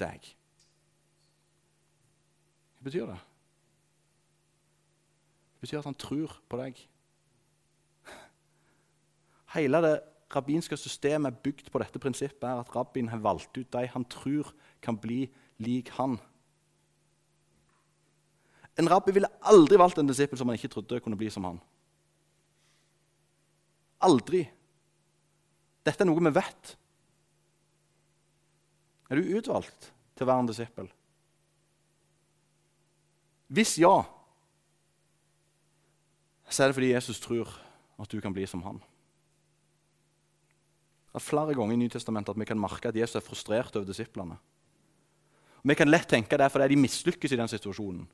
deg. 0.00 0.28
Hva 2.78 2.86
betyr 2.86 3.10
det? 3.10 3.18
Det 5.58 5.66
betyr 5.66 5.80
at 5.80 5.90
han 5.90 5.98
tror 5.98 6.38
på 6.46 6.60
deg. 6.60 6.78
Hele 9.56 9.80
det 9.82 9.94
rabbinske 10.30 10.76
systemet 10.76 11.32
er 11.32 11.42
bygd 11.42 11.70
på 11.72 11.80
dette 11.82 12.00
prinsippet 12.02 12.44
er 12.46 12.60
at 12.60 12.74
rabbien 12.76 13.08
har 13.08 13.22
valgt 13.24 13.56
ut 13.56 13.70
de 13.72 13.86
han 13.88 14.04
tror 14.12 14.52
kan 14.84 14.98
bli 15.00 15.24
lik 15.64 15.90
han. 15.96 16.18
En 18.78 18.90
rabbi 18.90 19.14
ville 19.16 19.30
aldri 19.50 19.78
valgt 19.80 19.98
en 19.98 20.06
disippel 20.06 20.38
som 20.38 20.48
han 20.48 20.58
ikke 20.58 20.70
trodde 20.70 21.00
kunne 21.02 21.18
bli 21.18 21.30
som 21.34 21.48
han. 21.48 21.58
Aldri. 24.06 24.44
Dette 25.82 26.04
er 26.04 26.06
noe 26.06 26.22
vi 26.22 26.34
vet. 26.36 26.76
Er 29.08 29.18
du 29.18 29.34
utvalgt 29.38 29.90
til 30.16 30.26
å 30.26 30.28
være 30.28 30.44
en 30.44 30.50
disippel? 30.50 30.90
Hvis 33.48 33.78
ja, 33.80 34.02
så 36.48 36.64
er 36.64 36.68
det 36.68 36.76
fordi 36.76 36.92
Jesus 36.92 37.20
tror 37.20 37.48
at 37.98 38.12
du 38.12 38.20
kan 38.20 38.34
bli 38.36 38.44
som 38.48 38.62
han. 38.66 38.80
Det 41.08 41.16
er 41.16 41.24
flere 41.24 41.56
ganger 41.56 41.74
i 41.74 41.80
Nytestamentet 41.80 42.34
at 42.34 42.40
vi 42.40 42.46
kan 42.48 42.60
merke 42.60 42.90
at 42.90 42.96
Jesus 42.96 43.16
er 43.18 43.24
frustrert 43.24 43.74
over 43.76 43.88
disiplene. 43.88 44.36
Og 45.58 45.72
vi 45.72 45.76
kan 45.76 45.90
lett 45.90 46.06
tenke 46.08 46.36
det 46.36 46.46
er 46.46 46.52
fordi 46.52 46.74
de 46.74 46.82
mislykkes 46.84 47.32
i 47.34 47.40
den 47.40 47.50
situasjonen. 47.50 48.04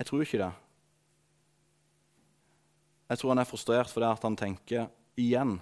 Jeg 0.00 0.08
tror 0.08 0.24
ikke 0.24 0.40
det. 0.40 0.50
Jeg 3.10 3.20
tror 3.20 3.34
han 3.34 3.42
er 3.42 3.48
frustrert 3.48 3.92
fordi 3.92 4.10
han 4.24 4.38
tenker 4.38 4.88
igjen 5.20 5.58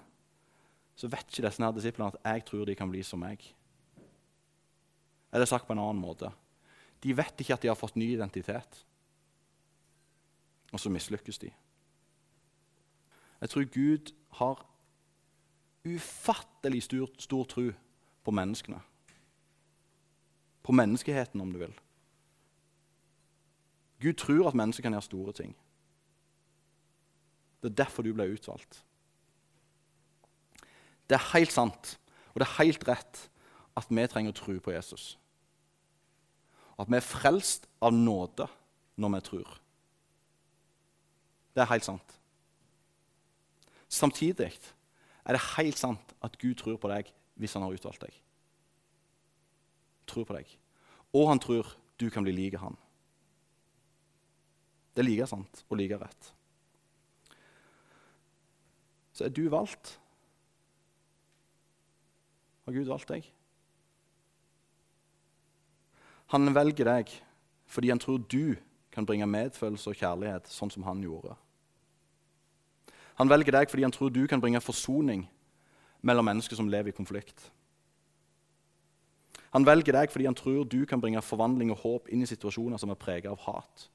så 0.98 1.06
vet 1.06 1.30
ikke 1.30 1.46
disse 1.46 1.70
disiplene 1.76 2.10
at 2.10 2.20
jeg 2.24 2.44
tror 2.48 2.66
de 2.66 2.74
kan 2.74 2.90
bli 2.90 3.04
som 3.06 3.22
meg. 3.22 3.44
Eller 5.32 5.46
sagt 5.46 5.68
på 5.68 5.76
en 5.76 5.82
annen 5.82 6.02
måte 6.02 6.32
de 7.02 7.14
vet 7.14 7.40
ikke 7.40 7.54
at 7.54 7.62
de 7.62 7.70
har 7.70 7.78
fått 7.78 7.96
ny 7.96 8.10
identitet. 8.14 8.80
Og 10.72 10.80
så 10.80 10.90
mislykkes 10.90 11.38
de. 11.38 11.50
Jeg 13.40 13.50
tror 13.50 13.68
Gud 13.70 14.12
har 14.40 14.64
ufattelig 15.86 16.82
stor, 16.82 17.10
stor 17.18 17.44
tro 17.44 17.70
på 18.24 18.34
menneskene. 18.34 18.80
På 20.62 20.72
menneskeheten, 20.72 21.40
om 21.40 21.52
du 21.52 21.58
vil. 21.58 21.78
Gud 24.02 24.18
tror 24.18 24.48
at 24.48 24.58
mennesker 24.58 24.82
kan 24.82 24.92
gjøre 24.92 25.06
store 25.06 25.32
ting. 25.32 25.56
Det 27.62 27.70
er 27.70 27.84
derfor 27.84 28.02
du 28.02 28.12
ble 28.14 28.28
utvalgt. 28.34 28.82
Det 31.08 31.16
er 31.16 31.30
helt 31.32 31.52
sant, 31.54 31.94
og 32.34 32.40
det 32.40 32.46
er 32.46 32.58
helt 32.58 32.84
rett 32.88 33.22
at 33.78 33.88
vi 33.88 34.04
trenger 34.10 34.34
å 34.34 34.38
tro 34.38 34.58
på 34.60 34.74
Jesus. 34.74 35.16
Og 36.76 36.84
at 36.84 36.92
vi 36.92 36.98
er 36.98 37.06
frelst 37.06 37.66
av 37.82 37.94
nåde 37.94 38.46
når 39.00 39.14
vi 39.14 39.20
tror. 39.30 39.54
Det 41.54 41.64
er 41.64 41.72
helt 41.72 41.86
sant. 41.86 42.14
Samtidig 43.88 44.52
er 44.52 45.36
det 45.36 45.46
helt 45.56 45.78
sant 45.80 46.12
at 46.22 46.36
Gud 46.38 46.58
tror 46.60 46.76
på 46.80 46.90
deg 46.92 47.08
hvis 47.40 47.54
han 47.56 47.64
har 47.64 47.74
utvalgt 47.74 48.04
deg. 48.04 48.14
Tror 50.08 50.26
på 50.28 50.36
deg. 50.36 50.50
Og 51.16 51.28
han 51.30 51.40
tror 51.40 51.72
du 51.98 52.08
kan 52.12 52.26
bli 52.26 52.34
like 52.36 52.60
han. 52.60 52.76
Det 54.94 55.02
er 55.02 55.08
like 55.08 55.28
sant 55.30 55.64
og 55.68 55.78
like 55.80 55.98
rett. 55.98 56.32
Så 59.14 59.26
er 59.26 59.34
du 59.34 59.48
valgt. 59.50 59.96
Har 62.68 62.74
Gud 62.76 62.88
valgt 62.90 63.08
deg? 63.08 63.24
Han 66.34 66.50
velger 66.52 66.84
deg 66.84 67.12
fordi 67.68 67.88
han 67.88 68.00
tror 68.00 68.18
du 68.20 68.58
kan 68.92 69.06
bringe 69.08 69.24
medfølelse 69.24 69.88
og 69.88 69.96
kjærlighet 69.96 70.50
sånn 70.52 70.68
som 70.74 70.84
han 70.84 71.00
gjorde. 71.00 71.32
Han 73.16 73.32
velger 73.32 73.56
deg 73.56 73.72
fordi 73.72 73.86
han 73.86 73.94
tror 73.94 74.12
du 74.12 74.26
kan 74.28 74.42
bringe 74.44 74.60
forsoning 74.60 75.22
mellom 76.04 76.28
mennesker 76.28 76.60
som 76.60 76.68
lever 76.68 76.92
i 76.92 76.96
konflikt. 76.98 77.46
Han 79.56 79.64
velger 79.64 79.96
deg 79.96 80.12
fordi 80.12 80.28
han 80.28 80.36
tror 80.36 80.68
du 80.68 80.82
kan 80.84 81.00
bringe 81.00 81.24
forvandling 81.24 81.72
og 81.72 81.80
håp 81.86 82.12
inn 82.12 82.26
i 82.26 82.28
situasjoner 82.28 82.76
som 82.76 82.92
er 82.92 83.00
preget 83.00 83.30
av 83.32 83.40
hat. 83.46 83.88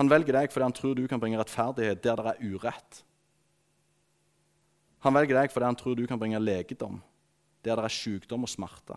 Han 0.00 0.08
velger 0.08 0.40
deg 0.40 0.56
fordi 0.56 0.70
han 0.70 0.78
tror 0.80 0.96
du 0.96 1.04
kan 1.04 1.20
bringe 1.20 1.36
rettferdighet 1.36 2.00
der 2.00 2.16
det 2.16 2.32
er 2.32 2.48
urett. 2.48 3.02
Han 5.04 5.14
velger 5.14 5.38
deg 5.38 5.52
fordi 5.52 5.68
han 5.68 5.78
tror 5.78 5.96
du 5.96 6.06
kan 6.10 6.20
bringe 6.20 6.40
legedom 6.42 6.98
der 7.62 7.76
det 7.76 7.84
er 7.84 7.92
sykdom 7.92 8.46
og 8.46 8.50
smerte. 8.50 8.96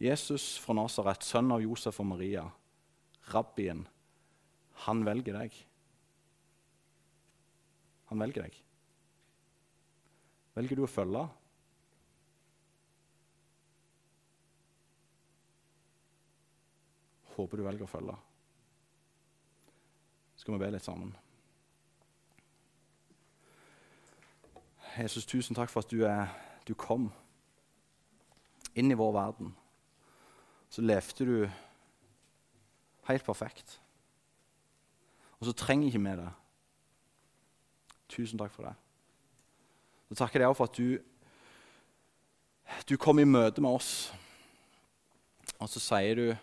Jesus 0.00 0.54
fra 0.62 0.74
Nasaret, 0.78 1.24
sønn 1.26 1.50
av 1.52 1.60
Josef 1.60 1.98
og 2.00 2.08
Maria, 2.14 2.46
rabbien, 3.34 3.82
han 4.86 5.02
velger 5.04 5.36
deg. 5.36 5.58
Han 8.08 8.22
velger 8.24 8.46
deg. 8.46 8.56
Velger 10.56 10.80
du 10.80 10.86
å 10.86 10.90
følge? 10.90 11.26
Håper 17.36 17.60
du 17.60 17.66
velger 17.68 17.84
å 17.84 17.92
følge. 17.92 18.16
Skal 20.40 20.56
vi 20.56 20.64
be 20.64 20.72
litt 20.72 20.86
sammen? 20.86 21.12
Jesus, 24.98 25.26
tusen 25.26 25.54
takk 25.54 25.70
for 25.70 25.84
at 25.84 25.90
du, 25.90 26.02
er, 26.02 26.26
du 26.68 26.74
kom 26.74 27.12
inn 28.74 28.90
i 28.90 28.98
vår 28.98 29.12
verden. 29.14 29.54
Så 30.70 30.82
levde 30.82 31.26
du 31.26 31.50
helt 33.08 33.24
perfekt. 33.24 33.80
Og 35.40 35.46
så 35.46 35.52
trenger 35.52 35.86
ikke 35.86 35.98
vi 35.98 36.16
det. 36.20 36.30
Tusen 38.08 38.38
takk 38.38 38.52
for 38.52 38.66
det. 38.66 38.74
Så 40.08 40.18
takker 40.18 40.40
jeg 40.40 40.48
deg 40.48 40.56
for 40.58 40.66
at 40.66 40.76
du, 40.76 40.98
du 42.90 42.96
kom 42.98 43.18
i 43.18 43.28
møte 43.28 43.62
med 43.62 43.70
oss. 43.70 44.10
Og 45.60 45.68
så 45.68 45.80
sier 45.80 46.14
du, 46.14 46.36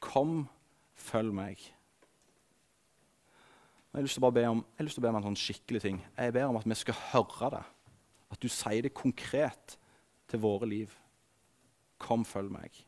'Kom, 0.00 0.48
følg 0.94 1.32
meg'. 1.32 1.72
Jeg 3.94 4.00
har 4.00 4.06
lyst 4.08 4.16
til 4.18 4.24
å 4.26 4.34
be 4.34 4.42
om, 4.50 4.60
til 4.74 4.88
å 4.90 5.02
be 5.04 5.10
om 5.12 5.16
en 5.20 5.24
sånn 5.28 5.36
skikkelig 5.38 5.80
ting. 5.84 5.98
Jeg 6.18 6.32
ber 6.34 6.48
om 6.50 6.56
at 6.58 6.64
vi 6.66 6.74
skal 6.74 6.96
høre 7.12 7.50
det. 7.54 7.60
At 8.34 8.40
du 8.42 8.48
sier 8.50 8.82
det 8.82 8.90
konkret 8.90 9.76
til 10.26 10.40
våre 10.42 10.66
liv. 10.66 10.96
Kom, 12.02 12.24
følg 12.26 12.50
meg. 12.50 12.80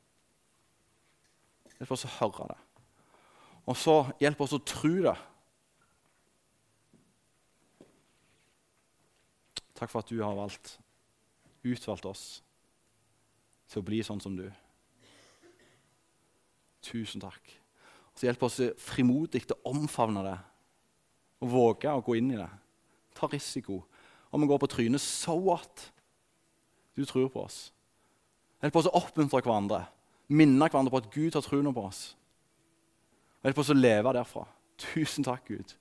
Hjelp 1.77 1.93
oss 1.95 2.03
å 2.09 2.11
høre 2.17 2.49
det. 2.51 2.57
Og 3.71 3.79
så 3.79 3.95
hjelp 4.19 4.43
oss 4.43 4.57
å 4.59 4.61
tro 4.67 4.91
det. 5.05 5.15
Takk 9.79 9.95
for 9.95 10.03
at 10.03 10.11
du 10.11 10.19
har 10.25 10.35
valgt, 10.35 10.75
utvalgt 11.63 12.11
oss 12.11 12.27
til 13.71 13.79
å 13.79 13.87
bli 13.87 14.03
sånn 14.03 14.25
som 14.27 14.35
du. 14.35 14.49
Tusen 16.91 17.23
takk. 17.23 17.55
Og 18.11 18.19
så 18.19 18.27
Hjelp 18.27 18.47
oss 18.51 18.61
frimodig 18.83 19.45
til 19.47 19.55
å 19.55 19.77
omfavne 19.77 20.27
det 20.27 20.37
og 21.41 21.51
våge 21.53 21.93
å 21.93 22.03
gå 22.05 22.17
inn 22.19 22.33
i 22.35 22.39
det. 22.39 22.51
Ta 23.17 23.29
risiko. 23.31 23.83
Om 24.31 24.45
vi 24.45 24.51
går 24.51 24.61
på 24.63 24.71
trynet, 24.71 25.01
so 25.01 25.37
what? 25.49 25.89
Du 26.97 27.05
tror 27.05 27.29
på 27.33 27.45
oss. 27.45 27.59
Hjelp 28.63 28.77
oss 28.81 28.89
å 28.89 28.95
oppmuntre 28.99 29.43
hverandre, 29.45 29.83
minne 30.33 30.69
hverandre 30.69 30.93
på 30.93 31.03
at 31.03 31.11
Gud 31.13 31.37
har 31.37 31.45
troen 31.45 31.75
på 31.77 31.85
oss. 31.89 32.05
Hjelp 33.45 33.61
oss 33.63 33.73
å 33.73 33.77
leve 33.77 34.15
derfra. 34.17 34.47
Tusen 34.81 35.25
takk, 35.25 35.45
Gud. 35.49 35.77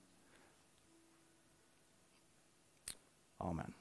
Amen. 3.43 3.75